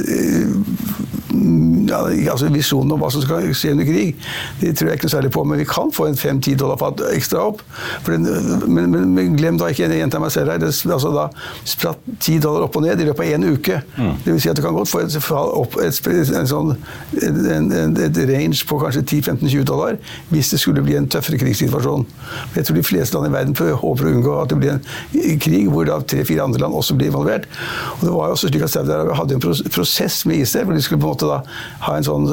ja, 1.89 1.99
altså 2.31 2.47
Visjonen 2.53 2.93
om 2.95 3.01
hva 3.01 3.09
som 3.13 3.23
skal 3.23 3.49
skje 3.57 3.73
under 3.75 3.87
krig, 3.87 4.15
det 4.61 4.73
tror 4.77 4.89
jeg 4.89 4.99
ikke 4.99 5.09
noe 5.09 5.15
særlig 5.15 5.31
på. 5.35 5.43
Men 5.47 5.61
vi 5.61 5.67
kan 5.69 5.91
få 5.93 6.07
en 6.09 6.17
5-10 6.19 6.59
dollar 6.61 6.79
fat 6.81 7.03
ekstra 7.11 7.43
opp. 7.49 7.63
Den, 8.07 8.27
men, 8.67 8.89
men, 8.93 9.11
men, 9.15 9.35
glem 9.37 9.59
da 9.59 9.69
ikke, 9.71 9.87
jeg 9.89 10.03
gjentar 10.03 10.23
meg 10.23 10.33
selv 10.33 10.53
her, 10.53 10.61
det, 10.61 10.71
altså 10.71 11.11
da 11.15 11.27
spratt 11.67 12.04
10 12.05 12.37
dollar 12.43 12.67
opp 12.67 12.75
og 12.77 12.83
ned 12.85 12.99
i 13.01 13.05
løpet 13.07 13.25
av 13.25 13.31
én 13.33 13.45
uke. 13.49 13.79
Mm. 13.97 14.11
Det 14.21 14.33
vil 14.33 14.41
si 14.43 14.49
at 14.51 14.57
du 14.57 14.61
kan 14.61 14.75
godt 14.77 14.91
få 14.91 15.01
et, 15.01 15.15
opp, 15.33 15.77
et, 15.81 16.09
en 16.37 16.49
sånn, 16.49 16.75
en, 17.17 17.71
en, 17.73 17.95
et 18.05 18.19
range 18.29 18.61
på 18.69 18.77
kanskje 18.81 19.01
10-15-20 19.01 19.65
dollar 19.65 19.97
hvis 20.29 20.51
det 20.53 20.59
skulle 20.61 20.83
bli 20.85 20.97
en 20.99 21.07
tøffere 21.09 21.39
krigssituasjon. 21.41 22.05
Jeg 22.53 22.67
tror 22.67 22.77
de 22.77 22.83
fleste 22.85 23.17
land 23.17 23.31
i 23.31 23.33
verden 23.33 23.57
håper 23.81 24.09
å 24.09 24.13
unngå 24.13 24.35
at 24.43 24.53
det 24.53 24.59
blir 24.61 24.75
en 24.75 25.41
krig 25.41 25.65
hvor 25.71 25.89
da 25.89 25.97
tre-fire 26.05 26.45
andre 26.45 26.61
land 26.61 26.77
også 26.77 26.97
blir 26.99 27.09
involvert. 27.09 27.49
Og 27.97 28.05
det 28.05 28.13
var 28.13 28.29
jo 28.29 28.37
også 28.37 28.51
slik 28.51 28.67
at 28.67 28.75
Saudi-Arabia 28.75 29.17
hadde 29.17 29.39
en 29.39 29.43
prosess 29.73 30.21
med 30.29 30.43
Israel, 30.45 30.69
hvor 30.69 30.77
de 30.77 30.85
skulle 30.85 31.01
på 31.01 31.09
en 31.09 31.15
måte 31.15 31.31
da 31.31 31.41
ha 31.87 31.97
en 31.97 32.05
sånn 32.05 32.29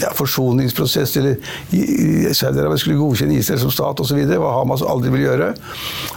ja, 0.00 0.10
forsoningsprosess, 0.18 1.14
eller 1.22 1.38
Saudi-Arabia 2.34 2.82
skulle 2.82 2.98
godkjenne 2.98 3.38
Israel 3.38 3.62
som 3.62 3.74
stat 3.74 4.02
osv., 4.02 4.18
hva 4.30 4.52
Hamas 4.58 4.82
aldri 4.82 5.14
ville 5.14 5.28
gjøre. 5.28 5.52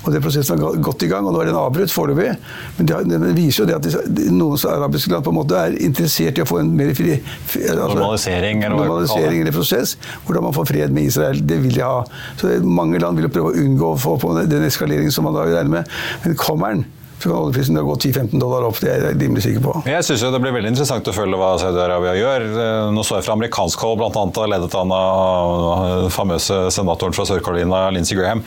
Og 0.03 0.11
det 0.13 0.25
prosessen 0.25 0.61
var 0.61 0.81
godt 0.83 1.05
i 1.05 1.11
gang, 1.11 1.27
og 1.29 1.35
nå 1.35 1.43
er 1.43 1.51
den 1.51 1.59
avbrutt 1.59 1.93
foreløpig. 1.93 2.33
Men 2.77 2.89
det, 2.89 3.01
det, 3.11 3.33
viser 3.37 3.63
jo 3.63 3.67
det 3.69 3.77
at 3.77 4.21
noen 4.33 4.57
arabiske 4.69 5.11
land 5.13 5.25
på 5.25 5.33
en 5.33 5.39
måte 5.39 5.59
er 5.59 5.77
interessert 5.85 6.39
i 6.39 6.43
å 6.43 6.47
få 6.49 6.61
en 6.61 6.71
mer 6.77 6.93
fri, 6.97 7.17
altså, 7.19 7.89
normalisering, 7.93 8.63
eller, 8.63 8.79
normalisering 8.79 9.43
eller 9.43 9.55
prosess, 9.55 9.95
hvordan 10.25 10.47
man 10.47 10.55
får 10.57 10.69
fred 10.71 10.95
med 10.95 11.11
Israel. 11.11 11.43
Det 11.43 11.59
vil 11.65 11.77
de 11.77 11.85
ha. 11.85 12.01
Så 12.39 12.55
Mange 12.63 13.01
land 13.01 13.19
vil 13.19 13.31
prøve 13.33 13.53
å 13.53 13.63
unngå 13.63 13.93
å 13.93 13.99
få 13.99 14.17
på 14.21 14.33
den 14.39 14.67
eskaleringen 14.67 15.13
som 15.13 15.27
man 15.27 15.37
da 15.37 15.45
regner 15.47 15.79
med. 15.79 15.95
Men 16.23 16.37
kommer 16.39 16.75
den, 16.75 16.85
kan 17.29 17.37
oljeprisen 17.37 17.79
gå 17.79 17.95
10-15 17.95 18.39
dollar 18.39 18.67
opp. 18.67 18.79
Det 18.83 18.91
er 18.91 19.05
jeg 19.07 19.19
rimelig 19.21 19.45
sikker 19.45 19.63
på. 19.63 19.75
Jeg 19.89 20.05
syns 20.07 20.25
det 20.33 20.41
blir 20.43 20.55
veldig 20.55 20.73
interessant 20.73 21.07
å 21.09 21.15
følge 21.15 21.39
hva 21.39 21.53
Saudi-Arabia 21.61 22.15
gjør. 22.17 22.47
Nå 22.95 23.05
så 23.05 23.19
jeg 23.19 23.27
fra 23.27 23.37
amerikansk 23.37 23.83
hold, 23.85 24.01
bl.a. 24.01 24.47
ledet 24.53 24.77
han 24.77 24.93
av 24.95 26.03
den 26.03 26.13
famøse 26.13 26.59
senatoren 26.73 27.15
fra 27.15 27.25
Sør-Carolina, 27.29 27.85
Lindsey 27.93 28.17
Graham, 28.17 28.43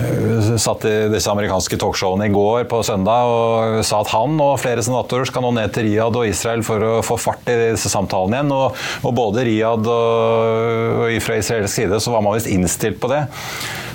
eh, 0.00 0.52
satt 0.60 0.86
i 0.88 0.94
disse 1.12 1.32
amerikanske 1.32 1.80
talkshowene 1.80 2.28
i 2.28 2.34
går 2.34 2.68
på 2.70 2.82
søndag 2.86 3.32
og 3.32 3.80
sa 3.86 4.02
at 4.02 4.12
han 4.14 4.38
og 4.42 4.58
flere 4.62 4.84
senatorer 4.84 5.28
skal 5.28 5.44
nå 5.44 5.54
ned 5.58 5.74
til 5.74 5.88
Riyadh 5.88 6.22
og 6.22 6.30
Israel 6.30 6.64
for 6.66 6.84
å 6.84 6.94
få 7.06 7.18
fart 7.20 7.50
i 7.50 7.58
disse 7.72 7.92
samtalene 7.92 8.40
igjen. 8.40 8.54
Og, 8.54 8.86
og 9.08 9.16
både 9.16 9.46
Riyadh 9.48 9.92
og, 9.92 11.04
og 11.08 11.20
fra 11.24 11.38
israelsk 11.40 11.74
side 11.74 12.00
så 12.02 12.14
var 12.14 12.24
man 12.24 12.38
visst 12.38 12.50
innstilt 12.52 13.00
på 13.02 13.10
det. 13.12 13.26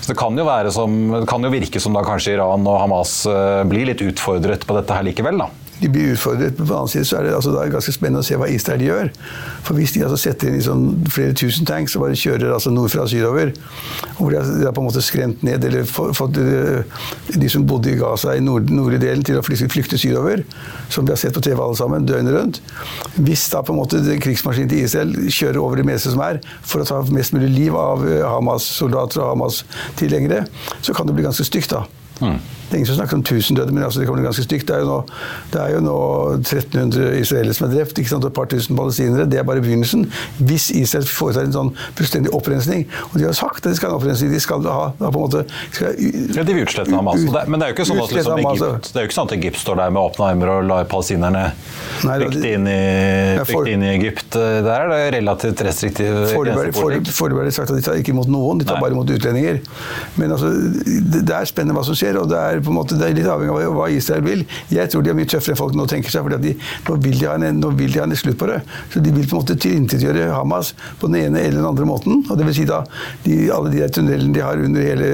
Det 0.08 0.16
kan 0.20 0.36
jo, 0.38 0.46
som, 0.76 0.96
det 1.16 1.28
kan 1.30 1.44
jo 1.46 1.52
virke 1.54 1.80
som 1.80 1.96
da 1.96 2.04
kanskje 2.06 2.36
Iran 2.36 2.66
og 2.68 2.80
Hamas 2.82 3.22
eh, 3.30 3.64
blir 3.70 3.88
litt 3.88 4.04
utfordret 4.04 4.66
på 4.68 4.76
dette 4.76 4.98
her 4.98 5.06
likevel, 5.08 5.40
da? 5.40 5.50
De 5.82 5.90
blir 5.90 6.14
utfordret. 6.14 6.56
På 6.58 6.64
den 6.64 6.74
annen 6.76 6.92
side 6.92 7.06
så 7.08 7.18
er 7.18 7.28
det, 7.28 7.36
altså, 7.36 7.52
det 7.54 7.62
er 7.62 7.74
ganske 7.74 7.94
spennende 7.96 8.24
å 8.24 8.28
se 8.28 8.38
hva 8.40 8.50
Israel 8.52 8.84
gjør. 8.86 9.12
For 9.66 9.78
hvis 9.78 9.96
de 9.96 10.04
altså 10.06 10.20
setter 10.22 10.50
inn 10.50 10.58
liksom 10.60 10.84
flere 11.14 11.36
tusen 11.38 11.68
tanks 11.68 11.96
og 11.98 12.06
bare 12.06 12.20
kjører 12.20 12.54
altså 12.56 12.74
nordfra 12.74 13.06
og 13.06 13.12
sydover, 13.12 13.54
hvor 14.18 14.34
de 14.34 14.40
har, 14.40 14.72
på 14.76 14.84
en 14.84 14.88
måte 14.88 15.04
skremt 15.04 15.44
ned 15.46 15.66
eller 15.68 15.88
fått 15.90 16.40
eh, 16.42 17.02
de 17.34 17.52
som 17.52 17.66
bodde 17.68 17.94
i 17.94 17.98
Gaza 18.00 18.36
i 18.38 18.44
nord, 18.44 18.72
nordlige 18.74 19.04
delen, 19.06 19.26
til 19.28 19.40
å 19.40 19.46
flykte, 19.46 19.70
flykte 19.74 20.00
sydover, 20.02 20.46
som 20.94 21.08
vi 21.08 21.16
har 21.16 21.22
sett 21.22 21.36
på 21.36 21.44
TV 21.44 21.60
alle 21.60 21.80
sammen, 21.80 22.08
døgnet 22.08 22.34
rundt 22.34 22.62
Hvis 23.16 23.46
da 23.52 23.64
på 23.66 23.74
en 23.74 23.82
måte 23.82 24.02
krigsmaskinen 24.24 24.72
til 24.72 24.86
Israel 24.86 25.14
kjører 25.28 25.62
over 25.62 25.80
det 25.80 25.88
meste 25.90 26.14
som 26.14 26.24
er, 26.26 26.42
for 26.62 26.84
å 26.84 26.88
ta 26.88 27.02
mest 27.14 27.36
mulig 27.36 27.52
liv 27.54 27.78
av 27.78 28.06
eh, 28.08 28.24
Hamas-soldater 28.28 29.24
og 29.24 29.34
Hamas-tilhengere, 29.34 30.46
så 30.82 30.96
kan 30.96 31.10
det 31.10 31.18
bli 31.18 31.26
ganske 31.28 31.48
stygt, 31.48 31.74
da. 31.74 31.86
Mm. 32.22 32.40
Det 32.74 32.88
siden 32.88 32.98
snakket 32.98 33.14
om 33.14 33.24
1000 33.24 33.58
døde, 33.58 33.72
men 33.72 33.84
altså 33.84 34.02
det 34.02 34.08
kommer 34.08 34.26
ganske 34.26 34.44
stygt. 34.44 34.68
Det 34.68 34.76
er 34.76 34.82
jo 34.82 34.88
nå, 34.90 35.00
er 35.54 35.74
jo 35.76 35.82
nå 35.86 35.98
1300 36.40 37.20
israelere 37.20 37.54
som 37.54 37.68
er 37.68 37.76
drept, 37.76 38.00
ikke 38.02 38.10
sant, 38.10 38.26
og 38.26 38.32
et 38.32 38.38
par 38.38 38.50
tusen 38.50 38.78
palestinere. 38.78 39.28
Det 39.30 39.40
er 39.40 39.46
bare 39.48 39.62
begynnelsen. 39.62 40.08
Hvis 40.40 40.70
Israel 40.74 41.06
foretar 41.06 41.46
en 41.46 41.54
sånn 41.54 41.72
fullstendig 41.98 42.34
opprensning 42.34 42.86
Og 43.12 43.20
de 43.20 43.28
har 43.28 43.36
sagt 43.38 43.62
at 43.62 43.70
de 43.70 43.76
skal 43.78 43.92
ha 43.92 43.96
en 43.96 44.00
opprensning. 44.02 44.32
De 44.34 44.42
skal 44.42 44.66
ha, 44.66 44.88
da, 44.98 45.12
på 45.14 45.22
en 45.22 45.26
måte 45.28 45.44
skal, 45.76 45.94
Ja, 46.34 46.46
de 46.48 46.56
vil 46.56 46.66
utslette 46.66 46.96
Hamas. 46.96 47.22
Ut, 47.22 47.38
men 47.48 47.62
det 47.62 47.68
er 47.68 47.74
jo 47.74 47.78
ikke 47.78 47.88
sånn 47.92 48.02
at, 48.04 48.16
liksom, 48.18 48.42
Egypt, 48.42 48.90
det 48.90 49.00
er 49.00 49.06
jo 49.06 49.12
ikke 49.12 49.18
sånn 49.20 49.30
at 49.30 49.36
Egypt 49.38 49.62
står 49.62 49.80
der 49.84 49.94
med 49.94 50.02
åpne 50.04 50.30
armer 50.32 50.54
og 50.56 50.68
lar 50.72 50.90
palestinerne 50.90 51.44
flykte 52.02 52.54
inn, 52.56 52.68
inn, 52.68 53.86
i 53.86 53.92
Egypt. 53.94 54.34
Der 54.34 54.74
er 54.74 54.90
det 54.92 55.02
relativt 55.20 55.64
restriktiv 55.68 56.24
Foreløpig 56.34 57.44
er 57.44 57.50
de 57.50 57.54
sagt 57.54 57.72
at 57.72 57.78
de 57.78 57.86
tar 57.86 58.00
ikke 58.00 58.14
imot 58.16 58.30
noen, 58.32 58.62
de 58.62 58.68
tar 58.68 58.80
Nei. 58.80 58.86
bare 58.86 58.96
imot 58.96 59.12
utlendinger. 59.14 59.62
Men 60.20 60.34
altså, 60.36 60.52
det 60.54 61.36
er 61.36 61.50
spennende 61.50 61.78
hva 61.78 61.86
som 61.88 61.98
skjer. 61.98 62.20
og 62.22 62.30
det 62.32 62.40
er 62.40 62.63
på 62.64 62.72
en 62.72 62.78
måte, 62.78 62.98
det 63.00 63.10
er 63.10 63.18
litt 63.18 63.30
avhengig 63.30 63.68
av 63.68 63.76
hva 63.78 63.90
Israel 63.94 64.26
vil. 64.26 64.46
Jeg 64.74 64.92
tror 64.92 65.04
de 65.04 65.12
er 65.14 65.18
mye 65.18 65.30
tøffere 65.30 65.56
enn 65.56 65.60
folk 65.60 65.78
nå 65.78 65.88
tenker 65.92 66.14
seg, 66.14 66.26
for 66.26 66.34
nå, 66.34 66.98
vil 67.04 67.20
de 67.20 67.30
en, 67.34 67.60
nå 67.60 67.74
vil 67.80 67.94
de 67.94 68.02
ha 68.02 68.08
en 68.08 68.16
slutt 68.18 68.40
på 68.40 68.50
det. 68.52 68.62
Så 68.94 69.04
de 69.04 69.14
vil 69.14 69.28
på 69.28 69.38
en 69.38 69.44
måte 69.44 69.58
tilintetgjøre 69.60 70.32
Hamas 70.34 70.74
på 71.02 71.12
den 71.12 71.20
ene 71.24 71.44
eller 71.44 71.62
den 71.62 71.70
andre 71.70 71.90
måten. 71.90 72.24
og 72.30 72.40
det 72.40 72.48
vil 72.50 72.58
si 72.58 72.70
da, 72.70 72.84
Alle 73.54 73.74
de 73.74 73.84
der 73.84 73.94
tunnelene 73.94 74.34
de 74.34 74.44
har 74.44 74.58
under 74.64 74.82
hele 74.82 75.12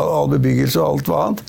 all 0.00 0.30
bebyggelse 0.34 0.80
og 0.80 0.88
alt 0.88 1.10
hva 1.10 1.24
annet. 1.28 1.42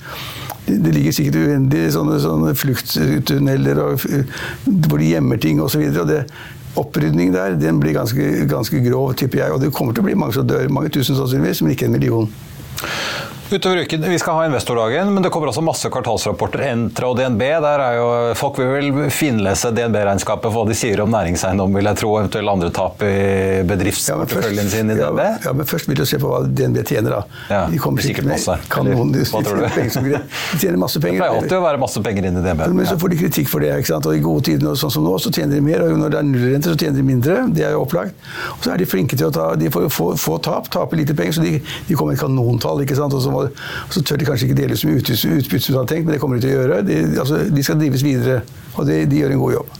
Det 0.66 0.94
ligger 0.94 1.14
sikkert 1.14 1.40
uendelige 1.42 1.92
sånne, 1.96 2.18
sånne 2.22 2.54
flukttunneler 2.54 3.80
hvor 3.82 4.98
de 4.98 5.08
gjemmer 5.08 5.40
ting 5.42 5.62
osv. 5.62 5.82
Opprydning 6.78 7.34
der 7.34 7.58
den 7.60 7.80
blir 7.82 7.92
ganske, 7.92 8.46
ganske 8.48 8.80
grov, 8.86 9.12
tipper 9.18 9.42
jeg. 9.42 9.52
Og 9.52 9.60
det 9.60 9.72
kommer 9.76 9.92
til 9.92 10.04
å 10.04 10.08
bli 10.08 10.16
mange 10.16 10.38
som 10.38 10.46
dør. 10.48 10.70
Mange 10.72 10.92
tusen 10.94 11.18
sannsynligvis, 11.18 11.60
men 11.64 11.74
ikke 11.74 11.90
en 11.90 11.96
million. 11.98 12.30
Utover 13.52 13.76
uken, 13.76 14.10
Vi 14.10 14.18
skal 14.18 14.34
ha 14.34 14.46
investordagen, 14.46 15.14
men 15.14 15.22
det 15.22 15.28
kommer 15.30 15.50
også 15.50 15.60
masse 15.60 15.88
kvartalsrapporter. 15.92 16.62
Entra 16.70 17.10
og 17.10 17.18
DNB. 17.18 17.42
der 17.60 17.82
er 17.84 17.96
jo, 17.98 18.06
Folk 18.38 18.56
vil 18.58 18.70
vel 18.72 19.10
finlese 19.12 19.68
DNB-regnskapet 19.76 20.48
for 20.48 20.62
hva 20.62 20.70
de 20.70 20.76
sier 20.78 21.02
om 21.04 21.10
næringseiendom, 21.12 21.74
vil 21.76 21.84
jeg 21.90 21.98
tro. 22.00 22.14
Eventuelle 22.16 22.54
andre 22.54 22.70
tap 22.72 23.02
i 23.04 23.10
bedriftsporteføljen 23.68 24.64
ja, 24.64 24.72
sin 24.72 24.92
i 24.94 24.96
DNB. 24.96 25.20
Ja, 25.20 25.34
ja, 25.44 25.52
men 25.58 25.68
først 25.68 25.90
vil 25.90 26.00
du 26.00 26.04
se 26.08 26.16
på 26.22 26.30
hva 26.30 26.40
DNB 26.48 26.80
tjener, 26.88 27.18
da. 27.18 27.42
Ja, 27.52 27.60
de 27.68 27.80
kommer 27.82 28.06
sikkert 28.06 28.30
masse. 28.30 28.56
Kanon, 28.72 29.12
de, 29.12 29.26
hva 29.28 29.44
tror 29.44 29.60
du? 29.60 29.68
De 30.52 30.58
tjener 30.60 30.80
masse 30.80 31.00
penger. 31.02 31.20
Det 31.20 31.26
pleier 31.26 31.42
alltid 31.42 31.56
å 31.58 31.62
være 31.66 31.82
masse 31.82 32.00
penger 32.08 32.30
inn 32.30 32.40
i 32.40 32.46
DNB. 32.46 32.64
Men 32.78 32.88
så 32.88 32.96
får 33.00 33.12
de 33.12 33.20
kritikk 33.20 33.52
for 33.52 33.64
det. 33.64 33.74
ikke 33.82 33.92
sant? 33.92 34.08
Og 34.08 34.16
I 34.16 34.24
gode 34.24 34.46
tider 34.48 34.80
sånn 34.80 34.94
som 34.96 35.04
nå, 35.04 35.12
så 35.20 35.32
tjener 35.32 35.58
de 35.58 35.62
mer. 35.68 35.84
Og 35.84 36.00
når 36.00 36.14
det 36.16 36.20
er 36.22 36.28
nullrente, 36.30 36.72
så 36.72 36.80
tjener 36.80 37.02
de 37.02 37.06
mindre. 37.10 37.38
Det 37.52 37.68
er 37.68 37.76
jo 37.76 37.84
opplagt. 37.84 38.16
Og 38.56 38.64
så 38.64 38.72
er 38.72 38.80
de 38.80 38.88
flinke 38.88 39.18
til 39.18 39.28
å 39.28 39.34
ta 39.34 39.52
De 39.60 39.68
får 39.72 39.90
få, 39.92 40.08
få 40.20 40.40
tap, 40.40 40.72
taper 40.72 41.02
lite 41.02 41.16
penger, 41.18 41.36
så 41.36 41.44
de, 41.44 41.58
de 41.60 41.98
kommer 41.98 42.16
med 42.16 42.22
kanontall. 42.24 42.80
ikke 42.86 42.96
sant? 42.96 43.12
Og 43.12 43.20
så 43.24 43.32
må 43.32 43.41
så 43.92 44.02
tør 44.02 44.20
de 44.20 44.28
kanskje 44.28 44.48
ikke 44.48 44.58
dele 44.58 44.76
ut 44.76 44.84
mye 44.88 45.00
utbytte 45.02 45.64
som 45.66 45.74
de 45.74 45.80
har 45.80 45.88
tenkt, 45.90 46.06
men 46.06 46.14
det 46.14 46.20
kommer 46.22 46.38
de 46.38 46.46
til 46.46 46.52
å 46.52 46.60
gjøre. 46.60 46.80
De, 46.88 46.98
altså, 47.22 47.40
de 47.52 47.64
skal 47.66 47.80
drives 47.80 48.04
videre, 48.06 48.42
og 48.76 48.88
de, 48.88 49.02
de, 49.08 49.22
gjør 49.22 49.34
en 49.36 49.42
god 49.42 49.56
jobb. 49.58 49.78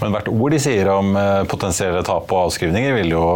Men 0.00 0.16
hvert 0.16 0.32
ord 0.32 0.54
de 0.56 0.60
sier 0.62 0.90
om 0.92 1.14
eh, 1.18 1.42
potensielle 1.50 2.02
tap 2.06 2.32
og 2.34 2.48
avskrivninger, 2.48 2.96
vil 2.98 3.14
jo 3.14 3.26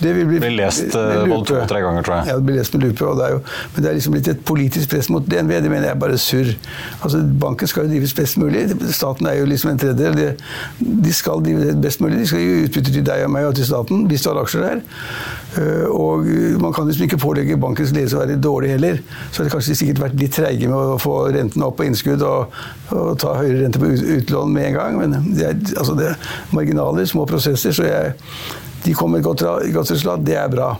det 0.00 0.12
vil 0.12 0.26
bli, 0.26 0.38
blir 0.42 0.54
lest 0.56 0.94
uh, 0.96 1.22
både 1.28 1.46
to-tre 1.48 1.80
ganger, 1.84 2.04
tror 2.06 2.16
jeg. 2.18 2.30
Ja, 2.30 2.38
det 2.38 2.46
blir 2.48 2.58
lest 2.58 2.74
med 2.74 2.86
lupe. 2.86 3.10
Det 3.18 3.28
jo, 3.30 3.40
men 3.74 3.84
det 3.84 3.90
er 3.90 3.96
liksom 3.98 4.16
blitt 4.16 4.30
et 4.32 4.40
politisk 4.46 4.90
press 4.90 5.08
mot 5.12 5.26
DNB. 5.30 5.52
Det 5.64 5.70
mener 5.70 5.86
jeg 5.88 5.94
er 5.94 6.00
bare 6.00 6.18
surr. 6.20 6.50
Altså, 7.00 7.20
banken 7.44 7.70
skal 7.70 7.86
jo 7.86 7.92
drives 7.94 8.14
best 8.16 8.38
mulig. 8.40 8.64
Staten 8.96 9.30
er 9.30 9.38
jo 9.38 9.46
liksom 9.48 9.70
en 9.70 9.80
tredjedel. 9.80 10.18
De, 10.18 10.90
de 11.06 11.14
skal 11.14 11.44
drive 11.44 11.68
det 11.70 11.76
best 11.84 12.02
mulig. 12.02 12.18
De 12.24 12.28
skal 12.30 12.42
gi 12.42 12.66
utbytte 12.66 12.94
til 12.96 13.06
deg 13.06 13.24
og 13.28 13.32
meg 13.36 13.48
og 13.48 13.56
til 13.58 13.68
staten, 13.68 14.04
hvis 14.10 14.26
du 14.26 14.30
har 14.32 14.42
aksjer 14.42 14.66
der. 14.66 14.82
Uh, 15.54 15.86
og 15.94 16.26
man 16.62 16.74
kan 16.74 16.90
liksom 16.90 17.06
ikke 17.06 17.20
pålegge 17.22 17.60
bankens 17.60 17.94
ledelse 17.94 18.18
å 18.18 18.24
være 18.24 18.40
dårlig 18.42 18.74
heller. 18.74 19.00
Så 19.30 19.42
har 19.42 19.48
det 19.48 19.54
kanskje 19.54 19.78
sikkert 19.78 20.02
vært 20.08 20.18
litt 20.20 20.34
treige 20.34 20.70
med 20.70 20.96
å 20.96 20.98
få 21.02 21.20
rentene 21.34 21.70
opp 21.70 21.78
på 21.78 21.86
innskudd 21.86 22.24
og, 22.26 22.58
og 22.90 23.14
ta 23.22 23.38
høyere 23.38 23.62
rente 23.62 23.82
på 23.82 23.94
utlån 24.18 24.52
med 24.54 24.72
en 24.72 24.78
gang. 24.80 25.00
Men 25.00 25.32
det 25.38 25.48
er, 25.52 25.56
altså 25.78 25.96
det 25.98 26.10
er 26.12 26.36
marginaler, 26.54 27.06
små 27.08 27.28
prosesser. 27.30 27.74
så 27.74 27.86
jeg 27.86 28.14
de 28.84 28.94
kommer 28.96 29.22
godt, 29.24 29.44
godt 29.72 29.90
resultat, 29.90 30.26
det 30.26 30.36
er 30.36 30.50
bra. 30.52 30.74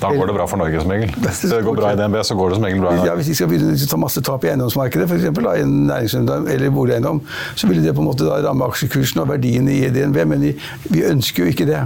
Da 0.00 0.08
går 0.16 0.30
det 0.30 0.34
bra 0.34 0.46
for 0.48 0.56
Norge 0.56 0.80
som 0.80 0.90
regel. 0.90 1.10
Hvis 1.20 1.42
det 1.44 1.58
går 1.64 1.76
bra 1.76 1.90
i 1.92 1.96
DNB, 1.98 2.16
så 2.24 2.34
går 2.34 2.52
det 2.52 2.56
som 2.56 2.64
regel 2.64 2.80
bra. 2.80 2.94
Ja, 3.04 3.14
Hvis 3.18 3.28
de 3.28 3.34
skal 3.36 3.50
begynne 3.50 3.74
å 3.76 3.88
ta 3.90 3.98
masse 4.00 4.22
tap 4.24 4.46
i 4.46 4.48
eiendomsmarkedet, 4.48 5.04
f.eks. 5.10 5.26
i 5.28 5.60
en 5.60 5.74
næringseiendom 5.90 6.48
eller 6.48 6.72
boligeiendom, 6.72 7.20
så 7.52 7.68
ville 7.68 7.84
det 7.84 7.92
på 7.96 8.00
en 8.00 8.08
måte 8.08 8.24
ramme 8.24 8.68
aksjekursen 8.72 9.20
og 9.20 9.28
verdien 9.28 9.68
i 9.68 9.82
DNB, 9.92 10.22
men 10.32 10.46
vi, 10.48 10.54
vi 10.88 11.04
ønsker 11.04 11.44
jo 11.44 11.52
ikke 11.52 11.68
det. 11.68 11.82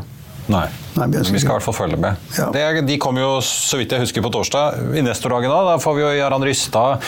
Nei. 0.52 0.68
Nei, 0.94 1.07
vi 1.11 1.24
skal 1.40 1.50
i 1.50 1.54
hvert 1.57 1.64
fall 1.66 1.74
følge 1.74 1.96
med. 1.98 2.16
Ja. 2.38 2.50
Det, 2.54 2.87
de 2.87 2.96
kommer 3.02 3.24
jo, 3.24 3.30
så 3.42 3.78
vidt 3.80 3.90
jeg 3.90 4.04
husker, 4.04 4.22
på 4.22 4.30
torsdag. 4.35 4.78
Investordagen 5.00 5.50
da. 5.50 5.61
Da 5.72 5.78
får 5.83 5.96
vi 5.96 6.04
jo 6.04 6.11
Jarand 6.20 6.44
Rystad. 6.46 7.02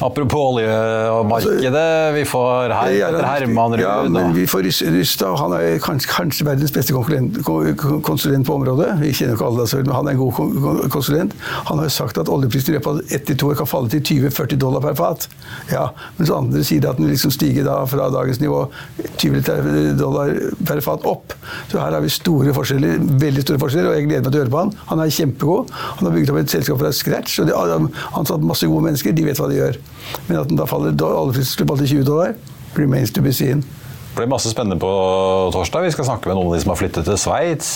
Apropos 0.00 0.54
olje 0.54 0.76
og 1.12 1.26
markedet. 1.28 2.14
Vi 2.16 2.22
får 2.24 2.72
her, 2.72 2.92
Ja, 2.96 3.10
Petter 3.12 3.26
Herman 3.28 3.74
Ruud. 3.76 3.82
ja, 3.84 3.96
men 4.08 4.32
vi 4.32 4.46
får 4.48 4.62
Rys- 4.64 4.82
Rystad. 4.94 5.36
Han 5.36 5.52
er 5.58 5.76
kanskje, 5.84 6.08
kanskje 6.14 6.46
verdens 6.48 6.72
beste 6.72 6.94
konsulent, 6.96 7.36
konsulent 8.06 8.46
på 8.48 8.54
området. 8.56 8.94
Vi 9.02 9.12
kjenner 9.12 9.36
ikke 9.36 9.46
alle, 9.50 9.66
altså, 9.66 9.82
men 9.84 9.92
han 9.94 10.08
er 10.08 10.16
en 10.16 10.22
god 10.22 10.32
kon- 10.38 10.54
kon- 10.64 10.90
konsulent. 10.96 11.34
Han 11.68 11.78
har 11.82 11.90
jo 11.90 11.94
sagt 11.98 12.18
at 12.22 12.28
oljeprisen 12.32 12.72
i 12.72 12.78
løpet 12.78 12.86
av 12.94 13.00
ett 13.18 13.26
til 13.28 13.36
to 13.36 13.50
år 13.52 13.58
kan 13.60 13.68
falle 13.68 13.92
til 13.92 14.00
20-40 14.30 14.56
dollar 14.64 14.80
per 14.88 14.96
fat. 14.98 15.28
Ja, 15.72 15.90
mens 16.16 16.32
andre 16.32 16.64
sier 16.64 16.88
at 16.88 16.96
den 16.96 17.10
liksom 17.12 17.30
stiger 17.36 17.64
da 17.68 17.76
fra 17.84 18.08
dagens 18.12 18.40
nivå 18.40 18.64
20 19.20 19.96
dollar 20.00 20.32
per 20.64 20.80
fat 20.80 21.04
opp. 21.04 21.34
Så 21.68 21.78
her 21.84 21.92
har 21.92 22.00
vi 22.00 22.08
store 22.12 22.54
forskjeller, 22.56 22.96
veldig 23.20 23.44
store 23.44 23.60
forskjeller, 23.62 23.90
og 23.90 23.98
jeg 23.98 24.08
gleder 24.08 24.24
meg 24.26 24.30
til 24.30 24.40
å 24.40 24.44
høre 24.44 24.54
på 24.54 24.62
han. 24.62 24.72
Han 24.92 25.02
er 25.02 25.14
kjempegod. 25.16 25.74
Han 25.98 26.08
har 26.08 26.16
bygd 26.16 26.32
opp 26.32 26.40
et 26.42 26.54
selskap 26.54 26.80
fra 26.82 26.92
scratch, 26.94 27.40
og 27.42 27.50
de 27.50 27.56
har 27.56 27.74
ansatt 28.20 28.46
masse 28.46 28.68
gode 28.70 28.86
mennesker. 28.86 29.16
De 29.16 29.26
vet 29.26 29.40
hva 29.40 29.50
de 29.50 29.58
gjør. 29.58 29.80
Men 30.28 30.40
at 30.42 30.50
den 30.50 30.60
da 30.60 30.68
faller 30.70 30.96
falle 30.96 31.82
til 31.82 31.92
20 32.00 32.08
dollar, 32.08 32.34
remains 32.78 33.14
to 33.14 33.24
be 33.24 33.34
seen. 33.34 33.64
Det 34.10 34.18
blir 34.18 34.30
masse 34.32 34.50
spennende 34.50 34.74
på 34.82 34.88
torsdag. 35.54 35.84
Vi 35.86 35.92
skal 35.94 36.08
snakke 36.08 36.28
med 36.28 36.34
noen 36.34 36.48
av 36.50 36.56
de 36.56 36.62
som 36.64 36.72
har 36.72 36.78
flyttet 36.80 37.06
til 37.06 37.18
Sveits. 37.20 37.68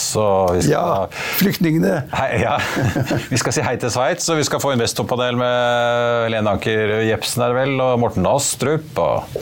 Ja, 0.67 1.07
flyktningene. 1.39 2.01
Hei, 2.11 2.41
ja. 2.43 2.57
Vi 3.33 3.39
skal 3.39 3.55
si 3.55 3.63
hei 3.63 3.77
til 3.79 3.93
Sveits, 3.95 4.27
og 4.33 4.41
vi 4.41 4.47
skal 4.49 4.63
få 4.63 4.73
investorpanel 4.75 5.39
med 5.39 6.33
Lene 6.35 6.57
Anker 6.57 6.97
Jepsen 7.07 7.47
er 7.47 7.55
vel, 7.55 7.77
og 7.79 8.03
Morten 8.03 8.27
Astrup. 8.27 8.99
Og 8.99 9.39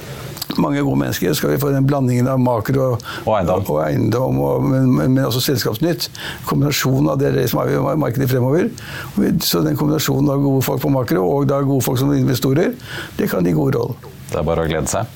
Mange 0.60 0.82
gode 0.82 0.98
mennesker. 1.00 1.34
Skal 1.36 1.54
vi 1.54 1.60
få 1.62 1.70
den 1.72 1.86
blandingen 1.88 2.28
av 2.28 2.40
makro 2.42 2.98
Og 3.24 3.32
eiendom. 3.38 3.64
og, 3.68 3.78
eiendom 3.86 4.40
og, 4.42 4.66
men, 4.66 4.90
men 4.96 5.14
men 5.16 5.24
også 5.28 5.40
selskapsnytt. 5.44 6.08
Kombinasjonen 6.48 7.10
av 7.12 7.20
det 7.20 7.32
det 7.36 7.48
som 7.52 7.62
er 7.62 7.74
i 7.76 7.96
markedet 8.00 8.30
fremover. 8.30 8.68
Så 9.44 9.62
den 9.64 9.78
kombinasjonen 9.78 10.30
av 10.32 10.42
gode 10.42 10.64
folk 10.66 10.82
på 10.82 10.92
makro 10.92 11.24
og 11.24 11.48
da 11.50 11.60
gode 11.62 11.84
folk 11.84 12.00
som 12.00 12.12
investorer, 12.16 12.74
det 13.18 13.30
kan 13.30 13.44
gi 13.46 13.54
god 13.56 13.76
rolle. 13.78 14.12
det 14.32 14.40
er 14.40 14.46
bare 14.48 14.64
å 14.64 14.68
glede 14.68 14.88
seg. 14.88 15.06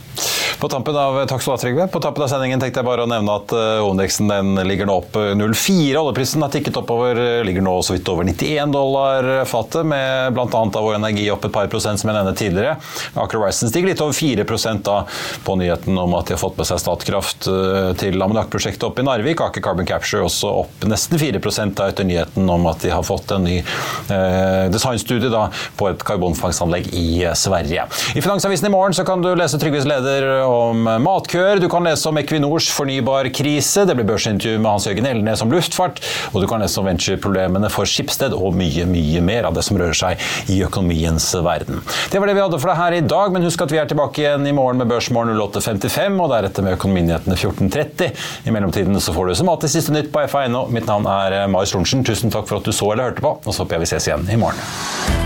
På 0.61 0.69
tampen 0.73 0.97
av 0.97 1.19
takk 1.29 1.43
skal 1.43 1.53
du 1.53 1.55
ha, 1.57 1.61
Trygve. 1.61 1.89
På 1.93 2.01
tampen 2.01 2.25
av 2.25 2.31
sendingen 2.33 2.61
tenkte 2.63 2.81
jeg 2.81 2.89
bare 2.89 3.05
å 3.05 3.11
nevne 3.11 3.35
at 3.37 3.53
hovedindeksen 3.53 4.31
den 4.31 4.55
ligger 4.69 4.89
nå 4.89 4.95
opp 5.03 5.17
eh, 5.21 5.35
0,4. 5.37 5.97
Oljeprisen 6.01 6.45
har 6.45 6.53
tikket 6.53 6.79
oppover, 6.81 7.19
eh, 7.21 7.43
ligger 7.47 7.65
nå 7.65 7.75
så 7.85 7.97
vidt 7.97 8.09
over 8.09 8.25
91 8.25 8.73
dollar 8.73 9.45
fatet, 9.49 9.85
med 9.87 10.33
bl.a. 10.33 10.47
av 10.49 10.81
vår 10.81 10.97
energi 10.97 11.27
opp 11.33 11.45
et 11.45 11.53
par 11.53 11.69
prosent, 11.73 12.01
som 12.01 12.11
jeg 12.11 12.17
nevnte 12.17 12.39
tidligere. 12.41 12.77
Aker 13.21 13.41
Horizon 13.41 13.71
stiger 13.71 13.91
litt 13.91 14.03
over 14.05 14.17
4 14.17 14.47
da 14.87 14.97
på 15.45 15.57
nyheten 15.61 15.99
om 15.99 16.15
at 16.19 16.29
de 16.29 16.37
har 16.37 16.41
fått 16.41 16.57
med 16.59 16.69
seg 16.69 16.81
Statkraft 16.81 17.49
eh, 17.51 17.91
til 18.01 18.17
ammoniakkprosjektet 18.23 18.89
oppe 18.89 19.05
i 19.05 19.07
Narvik. 19.07 19.43
Aker 19.45 19.65
Carbon 19.65 19.89
Capture 19.89 20.25
også 20.27 20.53
opp 20.63 20.87
nesten 20.89 21.21
4 21.21 21.43
da 21.77 21.91
etter 21.91 22.09
nyheten 22.09 22.49
om 22.51 22.67
at 22.71 22.81
de 22.85 22.93
har 22.95 23.05
fått 23.07 23.35
en 23.37 23.45
ny 23.47 23.59
eh, 23.61 24.65
designstudie 24.73 25.31
da, 25.33 25.47
på 25.77 25.91
et 25.91 26.05
karbonfangstanlegg 26.07 26.91
i 26.97 27.07
eh, 27.25 27.37
Sverige. 27.37 27.87
I 28.17 28.25
Finansavisen 28.25 28.71
i 28.71 28.75
morgen 28.75 28.97
kan 29.07 29.23
du 29.25 29.33
lese 29.37 29.61
Trygves 29.61 29.87
leder 29.89 30.46
om 30.47 30.87
matkøer. 31.03 31.61
Du 31.61 31.69
kan 31.73 31.85
lese 31.87 32.09
om 32.09 32.19
Equinors 32.21 32.69
fornybarkrise. 32.75 33.85
Det 33.89 33.97
blir 33.99 34.07
børsintervju 34.09 34.61
med 34.61 34.71
Hans 34.71 34.87
Jørgen 34.89 35.09
Elnes 35.11 35.43
om 35.45 35.53
luftfart. 35.53 36.01
Og 36.33 36.43
du 36.43 36.49
kan 36.51 36.63
lese 36.63 36.81
om 36.81 36.89
ventureproblemene 36.89 37.71
for 37.73 37.89
Skipsted 37.89 38.35
og 38.37 38.57
mye, 38.59 38.87
mye 38.91 39.23
mer 39.25 39.49
av 39.49 39.57
det 39.57 39.67
som 39.67 39.79
rører 39.81 39.97
seg 39.97 40.53
i 40.53 40.61
økonomiens 40.67 41.29
verden. 41.47 41.83
Det 42.13 42.23
var 42.23 42.31
det 42.31 42.37
vi 42.39 42.45
hadde 42.45 42.61
for 42.63 42.73
deg 42.73 42.81
her 42.81 42.99
i 42.99 43.05
dag, 43.15 43.35
men 43.35 43.47
husk 43.47 43.67
at 43.67 43.75
vi 43.75 43.83
er 43.83 43.91
tilbake 43.91 44.23
igjen 44.23 44.47
i 44.49 44.55
morgen 44.57 44.81
med 44.83 44.91
Børsmorgen 44.91 45.37
08.55 45.37 46.21
og 46.23 46.33
deretter 46.35 46.67
med 46.67 46.79
Økonominyhetene 46.79 47.39
14.30. 47.39 48.11
I 48.47 48.57
mellomtiden 48.57 49.01
så 49.03 49.15
får 49.17 49.31
du 49.31 49.39
som 49.43 49.53
alltid 49.53 49.77
siste 49.77 49.95
nytt 49.95 50.13
på 50.15 50.25
F1. 50.27 50.59
Mitt 50.75 50.89
navn 50.91 51.09
er 51.11 51.43
Marius 51.53 51.75
Lorentzen. 51.77 52.07
Tusen 52.07 52.35
takk 52.35 52.49
for 52.51 52.61
at 52.61 52.69
du 52.69 52.75
så 52.75 52.93
eller 52.93 53.11
hørte 53.11 53.25
på, 53.25 53.39
og 53.43 53.53
så 53.53 53.65
håper 53.65 53.79
jeg 53.81 53.87
vi 53.87 53.95
ses 53.95 54.11
igjen 54.11 54.29
i 54.31 54.41
morgen. 54.41 55.26